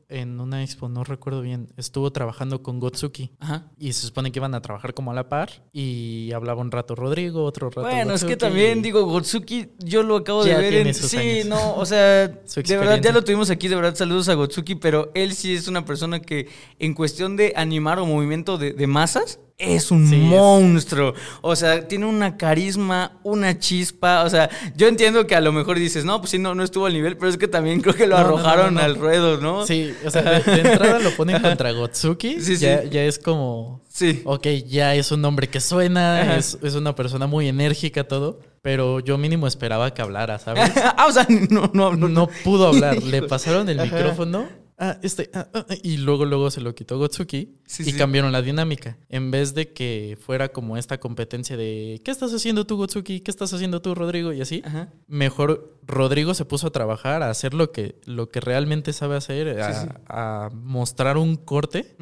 [0.11, 3.31] en una expo, no recuerdo bien, estuvo trabajando con Gotsuki.
[3.39, 3.67] Ajá.
[3.79, 5.63] Y se supone que iban a trabajar como a la par.
[5.71, 10.17] Y hablaba un rato Rodrigo, otro rato Bueno, es que también, digo, Gotsuki, yo lo
[10.17, 10.93] acabo de ver en...
[10.93, 11.45] Sí, años.
[11.47, 15.11] no, o sea, de verdad, ya lo tuvimos aquí, de verdad, saludos a Gotsuki, pero
[15.13, 16.49] él sí es una persona que
[16.79, 21.13] en cuestión de animar o movimiento de, de masas, es un Sí, monstruo.
[21.41, 24.23] O sea, tiene una carisma, una chispa.
[24.23, 26.87] O sea, yo entiendo que a lo mejor dices, no, pues sí, no, no estuvo
[26.87, 28.85] al nivel, pero es que también creo que lo no, arrojaron no, no.
[28.85, 29.65] al ruedo, ¿no?
[29.65, 32.41] Sí, o sea, de, de entrada lo ponen contra Gotsuki.
[32.41, 32.63] Sí, sí.
[32.65, 33.81] ya, ya es como.
[33.89, 34.21] Sí.
[34.25, 38.39] Ok, ya es un hombre que suena, es, es una persona muy enérgica, todo.
[38.61, 40.71] Pero yo mínimo esperaba que hablara, ¿sabes?
[40.97, 42.07] ah, o sea, no, no hablo.
[42.07, 43.01] No pudo hablar.
[43.01, 43.95] Le pasaron el Ajá.
[43.95, 47.97] micrófono ah, este, ah, ah", y luego, luego se lo quitó Gotsuki Sí, y sí.
[47.97, 48.97] cambiaron la dinámica.
[49.07, 53.21] En vez de que fuera como esta competencia de, ¿qué estás haciendo tú, Gotsuki?
[53.21, 54.33] ¿Qué estás haciendo tú, Rodrigo?
[54.33, 54.61] Y así.
[54.65, 54.89] Ajá.
[55.07, 59.61] Mejor Rodrigo se puso a trabajar, a hacer lo que, lo que realmente sabe hacer,
[59.61, 59.93] a, Sí, sí.
[60.07, 61.95] a mostrar un corte.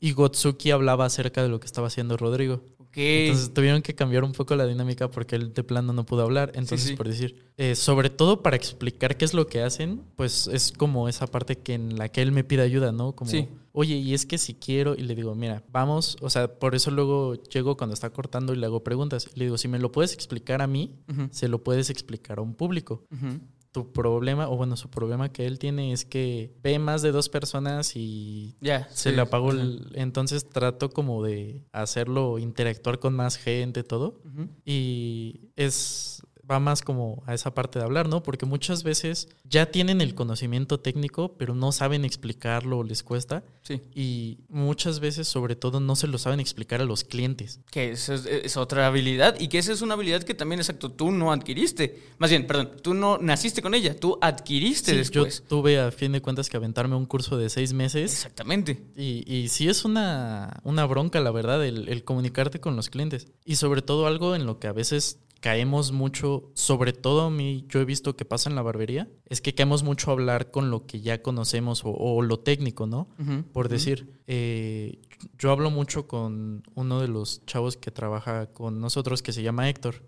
[0.00, 2.62] Y Gotsuki hablaba acerca de lo que estaba haciendo Rodrigo.
[2.90, 2.96] Ok.
[2.96, 6.50] Entonces tuvieron que cambiar un poco la dinámica porque él de plano no pudo hablar.
[6.54, 6.96] Entonces, sí.
[6.96, 11.08] por decir, eh, sobre todo para explicar qué es lo que hacen, pues es como
[11.08, 13.12] esa parte que en la que él me pide ayuda, ¿no?
[13.14, 13.46] Como, Sí.
[13.72, 16.90] oye, y es que si quiero, y le digo, mira, vamos, o sea, por eso
[16.90, 19.28] luego llego cuando está cortando y le hago preguntas.
[19.36, 21.28] Le digo, si me lo puedes explicar a mí, Ujú.
[21.30, 23.04] se lo puedes explicar a un público.
[23.12, 23.38] Ujú.
[23.72, 27.28] Tu problema, o bueno, su problema que él tiene es que ve más de dos
[27.28, 28.88] personas y Ya.
[28.90, 29.14] se sí.
[29.16, 29.92] le apagó el...
[29.94, 34.20] Entonces trato como de hacerlo, interactuar con más gente, todo.
[34.64, 36.19] Y es...
[36.50, 38.22] Va más como a esa parte de hablar, ¿no?
[38.22, 43.44] Porque muchas veces ya tienen el conocimiento técnico, pero no saben explicarlo o les cuesta.
[43.62, 43.80] Sí.
[43.94, 47.60] Y muchas veces, sobre todo, no se lo saben explicar a los clientes.
[47.70, 50.90] Que eso es, es otra habilidad y que esa es una habilidad que también, exacto,
[50.90, 52.02] tú no adquiriste.
[52.18, 55.40] Más bien, perdón, tú no naciste con ella, tú adquiriste Sí, después.
[55.42, 58.82] Yo tuve a fin de cuentas que aventarme un curso de seis meses Exactamente.
[58.96, 63.28] Y, y sí es una, una bronca, la verdad, el, el comunicarte con los clientes.
[63.44, 67.64] Y sobre todo algo en lo que a veces caemos mucho, sobre todo a mí,
[67.68, 70.70] yo he visto que pasa en la barbería, es que caemos mucho a hablar con
[70.70, 73.08] lo que ya conocemos o, o lo técnico, ¿no?
[73.52, 75.00] Por decir, eh,
[75.38, 79.68] yo hablo mucho con uno de los chavos que trabaja con nosotros que se llama
[79.68, 80.02] Héctor.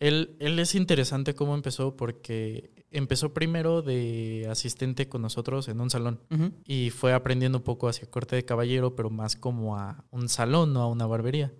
[0.00, 5.90] Él, él es interesante cómo empezó porque empezó primero de asistente con nosotros en un
[5.90, 6.20] salón
[6.66, 10.72] y fue aprendiendo un poco hacia corte de caballero, pero más como a un salón,
[10.72, 11.52] no a una barbería.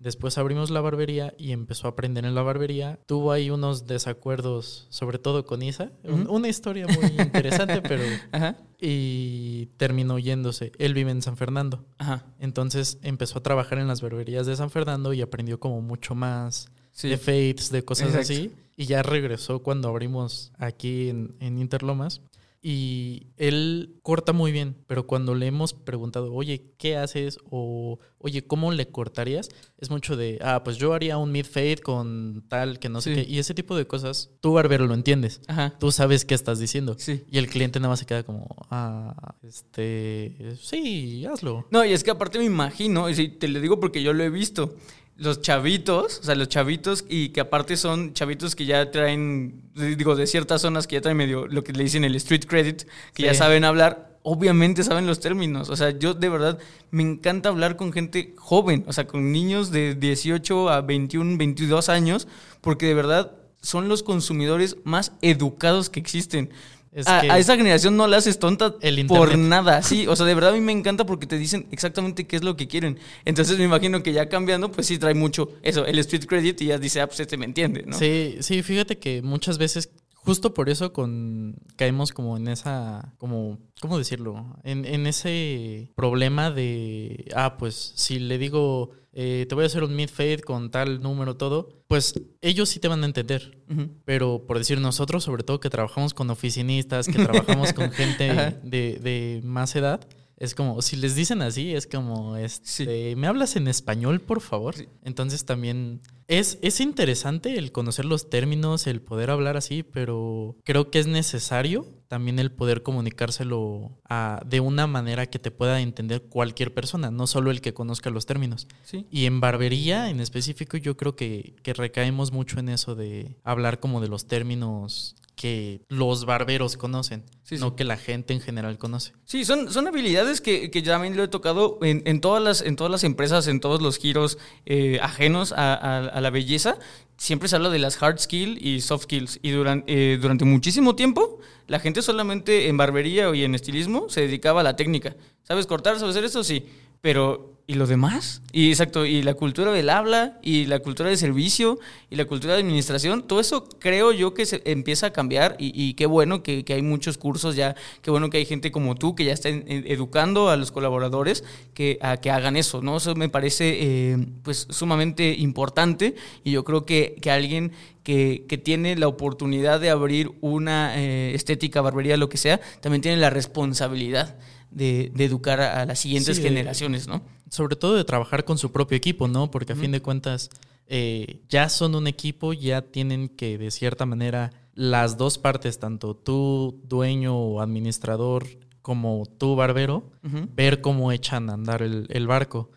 [0.00, 2.98] Después abrimos la barbería y empezó a aprender en la barbería.
[3.06, 5.92] Tuvo ahí unos desacuerdos, sobre todo con Isa.
[6.28, 8.02] Una historia muy interesante, pero...
[8.32, 8.56] Ajá.
[8.82, 10.72] Y terminó yéndose.
[10.78, 11.84] Él vive en San Fernando.
[11.98, 12.24] Ajá.
[12.38, 16.70] Entonces empezó a trabajar en las barberías de San Fernando y aprendió como mucho más
[16.92, 17.08] Sí.
[17.08, 18.32] de fades, de cosas Exacto.
[18.32, 18.52] así.
[18.80, 22.22] Y ya regresó cuando abrimos aquí en, en Interlomas.
[22.62, 27.38] Y él corta muy bien, pero cuando le hemos preguntado, oye, ¿qué haces?
[27.50, 29.50] O, oye, ¿cómo le cortarías?
[29.78, 33.14] Es mucho de, ah, pues yo haría un mid fade con tal, que no sé
[33.14, 33.26] qué.
[33.28, 35.42] Y ese tipo de cosas, tú, barbero, lo entiendes.
[35.46, 35.74] Ajá.
[35.78, 36.96] Tú sabes qué estás diciendo.
[36.98, 37.24] Sí.
[37.30, 41.66] Y el cliente nada más se queda como, ah, este, sí, hazlo.
[41.70, 44.22] No, y es que aparte me imagino, y sí, te lo digo porque yo lo
[44.22, 44.74] he visto,
[45.20, 50.16] los chavitos, o sea, los chavitos, y que aparte son chavitos que ya traen, digo,
[50.16, 53.24] de ciertas zonas que ya traen medio lo que le dicen el street credit, que
[53.24, 55.68] ya saben hablar, obviamente saben los términos.
[55.68, 56.58] O sea, yo de verdad
[56.90, 61.90] me encanta hablar con gente joven, o sea, con niños de 18 a 21, 22
[61.90, 62.26] años,
[62.62, 66.48] porque de verdad son los consumidores más educados que existen.
[66.92, 70.06] Es a, que- a esa generación no la haces tonta El por nada, sí.
[70.08, 72.56] O sea, de verdad a mí me encanta porque te dicen exactamente qué es lo
[72.56, 72.98] que quieren.
[73.24, 76.66] Entonces me imagino que ya cambiando, pues sí trae mucho eso, el street credit y
[76.66, 77.96] ya dice, ah, pues este me entiende, ¿no?
[77.96, 83.58] Sí, sí, fíjate que muchas veces, justo por eso con caemos como en esa, como,
[83.80, 84.56] ¿cómo decirlo?
[84.64, 89.82] En, en ese problema de, ah, pues si le digo, eh, te voy a hacer
[89.82, 93.58] un mid fade con tal número, todo, pues ellos sí te van a entender.
[94.04, 98.98] Pero por decir nosotros, sobre todo que trabajamos con oficinistas, que trabajamos con gente de,
[99.00, 100.06] de más edad,
[100.40, 104.74] es como, si les dicen así, es como, este, ¿me hablas en español, por favor?
[104.74, 104.88] Sí.
[105.04, 106.00] Entonces también
[106.38, 111.06] es, es interesante el conocer los términos, el poder hablar así, pero creo que es
[111.06, 117.10] necesario también el poder comunicárselo a- de una manera que te pueda entender cualquier persona,
[117.10, 118.66] no solo el que conozca los términos.
[118.82, 119.06] Sí.
[119.10, 123.78] Y en barbería en específico yo creo que, que recaemos mucho en eso de hablar
[123.80, 127.62] como de los términos que los barberos conocen, Sí, sí.
[127.62, 129.14] no que la gente en general conoce.
[129.24, 132.60] Sí, son, son habilidades que, que ya también lo he tocado en, en, todas las,
[132.60, 134.36] en todas las empresas, en todos los giros
[134.66, 136.76] eh, ajenos a, a- a la belleza.
[137.16, 139.38] Siempre se habla de las hard skills y soft skills.
[139.40, 141.38] Y durante, durante muchísimo tiempo,
[141.68, 145.16] la gente solamente en barbería y en estilismo se dedicaba a la técnica.
[145.42, 145.98] ¿Sabes cortar?
[145.98, 146.44] ¿Sabes hacer eso?
[146.44, 146.66] Sí.
[147.00, 148.42] Pero, ¿y lo demás?
[148.50, 151.78] Y exacto, y la cultura del habla, y la cultura de servicio,
[152.10, 155.70] y la cultura de administración, todo eso creo yo que se empieza a cambiar, y,
[155.80, 158.96] y qué bueno que, que hay muchos cursos ya, qué bueno que hay gente como
[158.96, 162.96] tú que ya está educando a los colaboradores que, a que hagan eso, ¿no?
[162.96, 167.70] Eso me parece eh, pues sumamente importante, y yo creo que, que alguien
[168.02, 173.00] que, que tiene la oportunidad de abrir una eh, estética, barbería, lo que sea, también
[173.00, 174.36] tiene la responsabilidad
[174.70, 177.22] de, de educar a, las siguientes Sí, generaciones, ¿no?
[177.50, 179.50] Sobre todo de trabajar con su propio equipo, ¿no?
[179.50, 180.50] Porque a fin de cuentas
[180.86, 186.14] eh, ya son un equipo, ya tienen que de cierta manera las dos partes, tanto
[186.14, 188.46] tú, dueño o administrador,
[188.82, 192.70] como tú, barbero, ver cómo echan a andar el, el barco.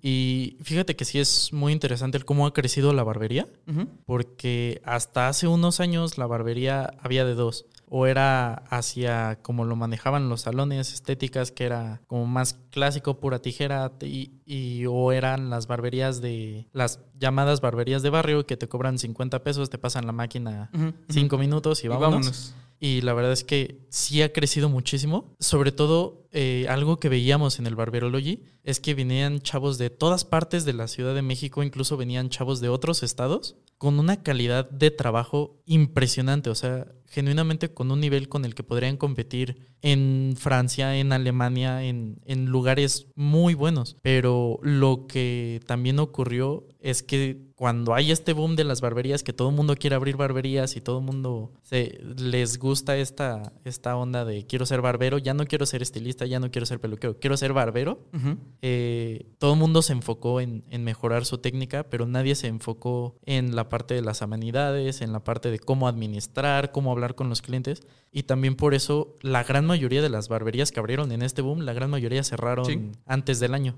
[0.00, 3.46] Y fíjate que sí es muy interesante el cómo ha crecido la barbería,
[4.06, 7.66] porque hasta hace unos años la barbería había de dos.
[7.92, 13.40] O era hacia como lo manejaban los salones estéticas, que era como más clásico, pura
[13.40, 18.68] tijera, y, y- o eran las barberías de, las llamadas barberías de barrio que te
[18.68, 20.92] cobran 50 pesos, te pasan la máquina Ujú.
[21.08, 22.12] 5 minutos y Y vámonos.
[22.12, 22.54] vámonos.
[22.78, 25.34] Y la verdad es que sí ha crecido muchísimo.
[25.40, 30.24] Sobre todo, eh, algo que veíamos en el Barberology es que venían chavos de todas
[30.24, 34.68] partes de la Ciudad de México, incluso venían chavos de otros estados, con una calidad
[34.70, 36.50] de trabajo impresionante.
[36.50, 41.82] O sea, genuinamente con un nivel con el que podrían competir en Francia, en Alemania,
[41.82, 43.96] en, en lugares muy buenos.
[44.02, 49.34] Pero lo que también ocurrió es que cuando hay este boom de las barberías, que
[49.34, 53.96] todo el mundo quiere abrir barberías y todo el mundo se, les gusta esta, esta
[53.96, 57.18] onda de quiero ser barbero, ya no quiero ser estilista, ya no quiero ser peluquero,
[57.18, 58.00] quiero ser barbero,
[58.62, 63.16] eh, todo el mundo se enfocó en, en mejorar su técnica, pero nadie se enfocó
[63.24, 67.28] en la parte de las amenidades, en la parte de cómo administrar, cómo hablar con
[67.28, 67.80] los clientes.
[68.12, 71.60] Y también por eso la gran mayoría de las barberías que abrieron en este boom,
[71.60, 72.90] la gran mayoría cerraron Sí.
[73.06, 73.76] antes del año.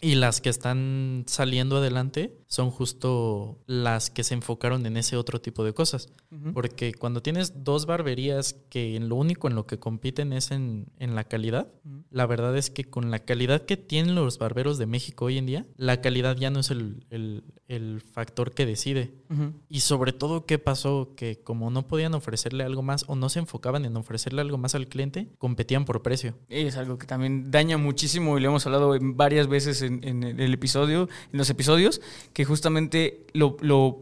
[0.00, 5.40] Y las que están saliendo adelante son justo las que se enfocaron en ese otro
[5.40, 6.12] tipo de cosas.
[6.54, 10.86] Porque cuando tienes dos barberías que en lo único en lo que compiten es en,
[10.98, 11.68] en la calidad,
[12.10, 15.46] la verdad es que con la calidad que tienen los barberos de México hoy en
[15.46, 19.12] día, la calidad ya no es el, el- el factor que decide.
[19.30, 19.54] Ujú.
[19.70, 21.14] Y sobre todo, ¿qué pasó?
[21.16, 24.74] Que como no podían ofrecerle algo más o no se enfocaban en ofrecerle algo más
[24.74, 26.34] al cliente, competían por precio.
[26.50, 30.52] Es algo que también daña muchísimo y lo hemos hablado varias veces en, en el
[30.52, 32.02] episodio, en los episodios,
[32.34, 33.56] que justamente lo,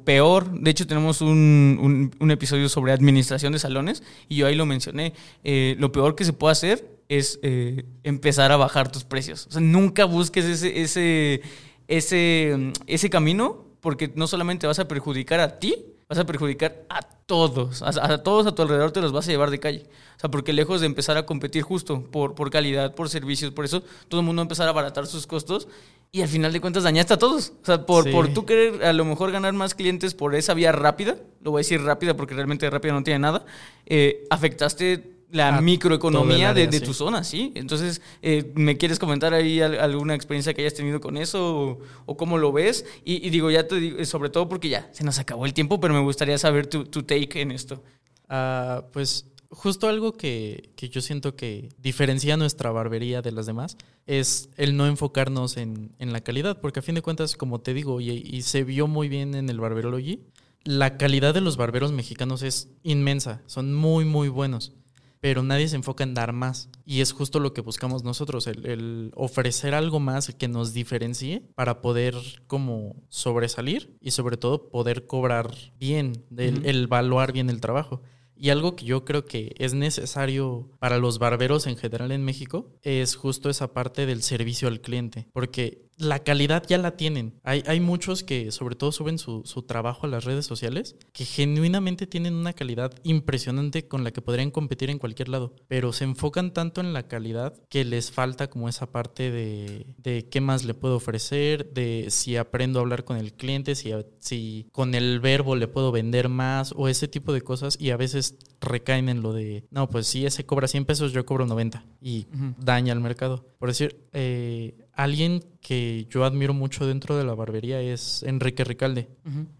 [0.04, 5.14] peor, de hecho tenemos un, episodio sobre administración de salones y yo ahí lo mencioné,
[5.44, 9.46] eh, lo peor que se puede hacer es eh, empezar a bajar tus precios.
[9.48, 11.42] O sea, nunca busques ese, ese,
[11.88, 15.74] ese, ese camino porque no solamente vas a perjudicar a ti,
[16.08, 19.30] vas a perjudicar a todos, a, a todos a tu alrededor te los vas a
[19.30, 19.84] llevar de calle.
[20.16, 23.64] O sea, porque lejos de empezar a competir justo por, por calidad, por servicios, por
[23.64, 25.66] eso, todo el mundo va a empezar a abaratar sus costos
[26.12, 27.52] y al final de cuentas dañaste a todos.
[27.62, 28.10] O sea, por, Sí.
[28.10, 31.60] por tú querer a lo mejor ganar más clientes por esa vía rápida, lo voy
[31.60, 33.44] a decir rápida porque realmente rápida no tiene nada,
[33.86, 36.84] eh, afectaste la A microeconomía de, área, de sí.
[36.84, 37.52] tu zona, ¿sí?
[37.54, 41.78] Entonces, eh, ¿me quieres comentar ahí al- alguna experiencia que hayas tenido con eso o,
[42.06, 42.84] o cómo lo ves?
[43.04, 45.78] Y, y digo, ya te digo, sobre todo porque ya se nos acabó el tiempo,
[45.78, 47.80] pero me gustaría saber tu, tu take en esto.
[48.28, 53.76] Ah, pues justo algo que, que yo siento que diferencia nuestra barbería de las demás
[54.06, 57.74] es el no enfocarnos en, en la calidad, porque a fin de cuentas, como te
[57.74, 60.20] digo, y, y se vio muy bien en el Barberology,
[60.64, 64.74] la calidad de los barberos mexicanos es inmensa, son muy, muy buenos.
[65.22, 66.70] Pero nadie se enfoca en dar más.
[66.86, 71.42] Y es justo lo que buscamos nosotros, el, el ofrecer algo más que nos diferencie
[71.54, 72.14] para poder
[72.46, 76.68] como sobresalir y sobre todo poder cobrar bien, del- Ujú.
[76.70, 78.00] el evaluar bien el trabajo.
[78.42, 82.72] Y algo que yo creo que es necesario para los barberos en general en México
[82.82, 87.34] es justo esa parte del servicio al cliente, porque la calidad ya la tienen.
[87.44, 91.24] Hay, hay muchos que sobre todo suben su, su trabajo a las redes sociales que
[91.24, 96.04] genuinamente tienen una calidad impresionante con la que podrían competir en cualquier lado, pero se
[96.04, 100.64] enfocan tanto en la calidad que les falta como esa parte de, de qué más
[100.64, 105.20] le puedo ofrecer, de si aprendo a hablar con el cliente, si, si con el
[105.20, 109.22] verbo le puedo vender más o ese tipo de cosas y a veces recaen en
[109.22, 112.26] lo de, no, pues si ese cobra 100 pesos, yo cobro 90 y
[112.58, 113.46] daña al mercado.
[113.58, 119.08] Por decir, eh, alguien que yo admiro mucho dentro de la barbería es Enrique Ricalde.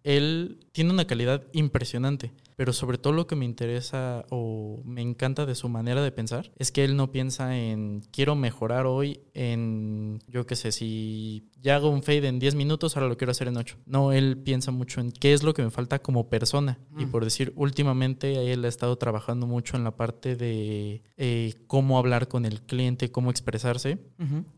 [0.03, 5.47] Él tiene una calidad impresionante, pero sobre todo lo que me interesa o me encanta
[5.47, 10.21] de su manera de pensar es que él no piensa en quiero mejorar hoy en,
[10.27, 13.49] yo qué sé, si ya hago un fade en 10 minutos, ahora lo quiero hacer
[13.49, 13.77] en 8.
[13.87, 16.79] No, él piensa mucho en qué es lo que me falta como persona.
[16.99, 17.11] Y Mm.
[17.11, 22.29] por decir, últimamente él ha estado trabajando mucho en la parte de eh, cómo hablar
[22.29, 23.99] con el cliente, cómo expresarse.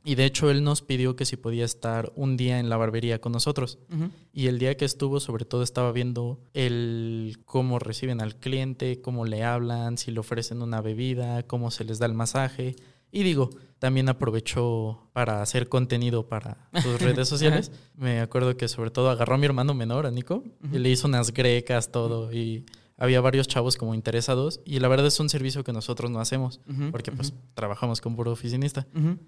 [0.05, 3.21] Y de hecho él nos pidió que si podía estar un día en la barbería
[3.21, 3.79] con nosotros.
[4.33, 9.25] Y el día que estuvo, sobre todo estaba viendo el cómo reciben al cliente, cómo
[9.25, 12.77] le hablan, si le ofrecen una bebida, cómo se les da el masaje.
[13.11, 13.51] Y digo,
[13.83, 17.73] también aprovechó para hacer contenido para sus redes sociales.
[17.97, 21.09] Me acuerdo que sobre todo agarró a mi hermano menor, a Nico, y le hizo
[21.09, 22.33] unas grecas, todo.
[22.33, 22.65] Y
[23.03, 26.61] había varios chavos como interesados y la verdad es un servicio que nosotros no hacemos
[26.93, 28.87] porque pues trabajamos con puro oficinista.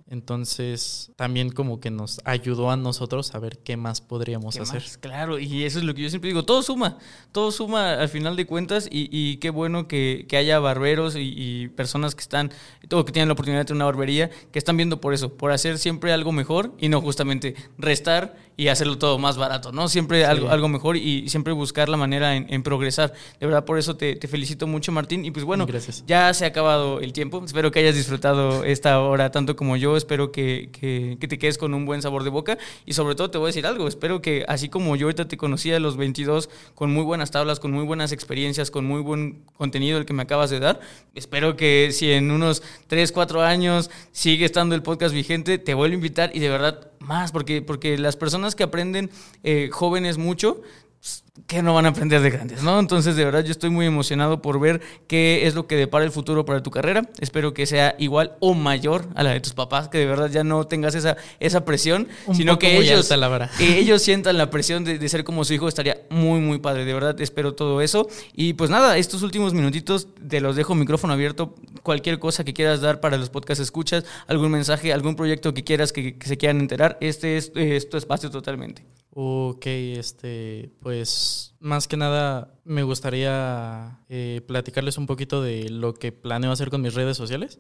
[0.09, 4.85] Entonces también como que nos ayudó a nosotros a ver qué más podríamos hacer.
[5.01, 6.99] Claro, y eso es lo que yo siempre digo, todo suma,
[7.33, 12.21] todo suma al final de cuentas y, qué bueno que, haya barberos y, personas que
[12.21, 12.53] están,
[12.89, 15.51] todo que tienen la oportunidad de tener una barbería, que están viendo por eso, por
[15.51, 19.89] hacer siempre algo mejor y no justamente restar y hacerlo todo más barato, ¿no?
[19.89, 23.13] Siempre algo, algo mejor y siempre buscar la manera en, progresar.
[23.41, 25.25] De verdad, por eso te, felicito mucho, Martín.
[25.25, 25.67] Y pues bueno,
[26.07, 27.43] ya se ha acabado el tiempo.
[27.45, 29.97] Espero que hayas disfrutado esta hora tanto como yo.
[29.97, 32.59] Espero que, que, te quedes con un buen sabor de boca.
[32.87, 33.89] Y sobre todo te voy a decir algo.
[33.89, 37.61] Espero que así como yo ahorita te conocí a los 22 con muy buenas tablas,
[37.61, 40.81] con muy buenas experiencias, con muy buen contenido el que me acabas de dar,
[41.15, 45.93] espero que si en unos 3, 4 años sigue estando el podcast vigente, te vuelvo
[45.93, 49.11] a invitar y de verdad más, porque, porque las personas que aprenden
[49.43, 50.63] eh, jóvenes mucho
[51.49, 52.79] que no van a aprender de grandes, ¿no?
[52.79, 56.13] Entonces, de verdad, yo estoy muy emocionado por ver qué es lo que depara el
[56.13, 57.11] futuro para tu carrera.
[57.19, 60.45] Espero que sea igual o mayor a la de tus papás, que de verdad ya
[60.45, 63.11] no tengas esa, esa presión, sino que ellos,
[63.59, 65.67] ellos sientan la presión de, ser como su hijo.
[65.67, 66.85] Estaría muy, muy padre.
[66.85, 68.09] De verdad, espero todo eso.
[68.33, 71.57] Y pues nada, estos últimos minutitos te los dejo micrófono abierto.
[71.83, 75.93] Cualquier cosa que quieras dar para los podcasts escuchas, algún mensaje, algún proyecto que quieras
[75.93, 78.85] que, se quieran enterar, este es, es tu espacio totalmente.
[79.17, 81.24] Ok, este, pues
[81.61, 86.83] más que nada me gustaría eh, platicarles un poquito de lo que planeo hacer con
[86.83, 87.59] mis redes sociales.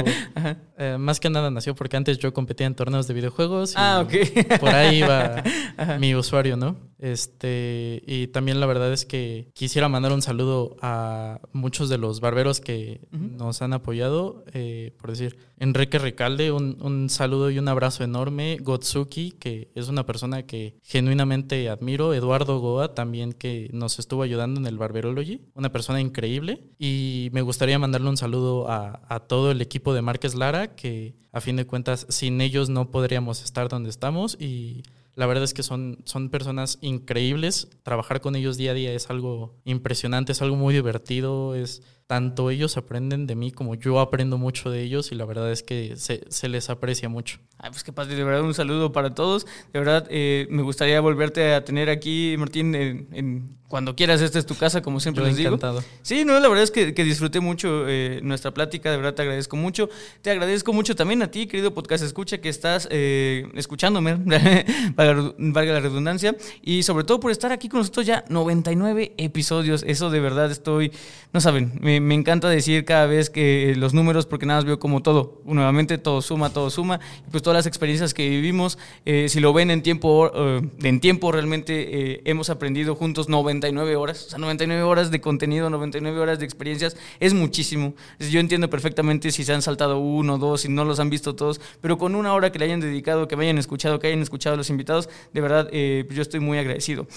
[0.99, 3.71] más que nada nació porque antes yo competía en torneos de videojuegos.
[3.71, 4.59] Y ah, ok.
[4.59, 5.43] Por ahí va
[5.99, 6.77] mi usuario, ¿no?
[6.99, 12.19] Este, y también la verdad es que quisiera mandar un saludo a muchos de los
[12.19, 14.45] barberos que nos han apoyado.
[14.53, 18.57] Eh, por decir, Enrique Recalde, un, un, saludo y un abrazo enorme.
[18.61, 22.13] Gotsuki, que es una persona que genuinamente admiro.
[22.13, 25.41] Eduardo Goa, también que nos estuvo ayudando en el Barberology.
[25.53, 26.63] Una persona increíble.
[26.77, 31.15] Y me gustaría mandarle un saludo a, a todo el equipo de Márquez Lara, que
[31.31, 34.37] a fin de cuentas, sin ellos no podríamos estar donde estamos.
[34.39, 34.83] Y
[35.15, 37.69] la verdad es que son, son personas increíbles.
[37.83, 42.51] Trabajar con ellos día a día es algo impresionante, es algo muy divertido, es tanto
[42.51, 45.95] ellos aprenden de mí como yo aprendo mucho de ellos y la verdad es que
[45.97, 47.39] se, les aprecia mucho.
[47.57, 49.45] Ay, pues qué padre, de verdad un saludo para todos.
[49.73, 54.45] De verdad eh, me gustaría volverte a tener aquí, Martín, en, cuando quieras, esta es
[54.45, 55.57] tu casa, como siempre les digo.
[56.03, 59.57] Sí, no, la verdad es que, disfruté mucho eh, nuestra plática, de verdad te agradezco
[59.57, 59.89] mucho.
[60.21, 64.15] Te agradezco mucho también a ti, querido podcast escucha, que estás eh, escuchándome,
[64.95, 69.83] valga la redundancia, y sobre todo por estar aquí con nosotros ya 99 episodios.
[69.87, 70.91] Eso de verdad estoy,
[71.33, 75.01] no saben, me encanta decir cada vez que los números, porque nada más veo como
[75.01, 79.39] todo, nuevamente todo suma, todo suma, y pues todas las experiencias que vivimos, eh, si
[79.39, 84.29] lo ven en tiempo, eh, en tiempo realmente eh, hemos aprendido juntos 99 horas, o
[84.31, 87.93] sea, 99 horas de contenido, 99 horas de experiencias, es muchísimo.
[88.19, 91.61] Yo entiendo perfectamente si se han saltado uno, dos, si no los han visto todos,
[91.81, 94.55] pero con una hora que le hayan dedicado, que me hayan escuchado, que hayan escuchado
[94.55, 97.07] a los invitados, de verdad, yo estoy muy agradecido.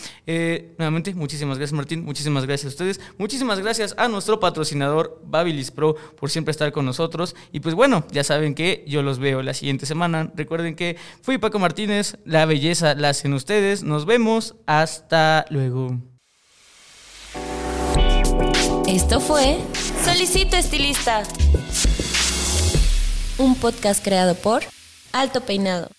[0.79, 4.68] nuevamente, muchísimas gracias Martín, muchísimas gracias a ustedes, muchísimas gracias a nuestro patrocinador
[5.25, 7.35] Babilis Pro por siempre estar con nosotros.
[7.53, 10.33] Y pues bueno, ya saben que yo los veo la siguiente semana.
[10.35, 13.83] Recuerden que fui Paco Martínez, la belleza la hacen ustedes.
[13.83, 15.99] Nos vemos, hasta luego.
[18.87, 19.59] Esto fue
[20.03, 21.23] Solicito Estilista,
[23.37, 24.63] un podcast creado por
[25.13, 25.98] Alto Peinado.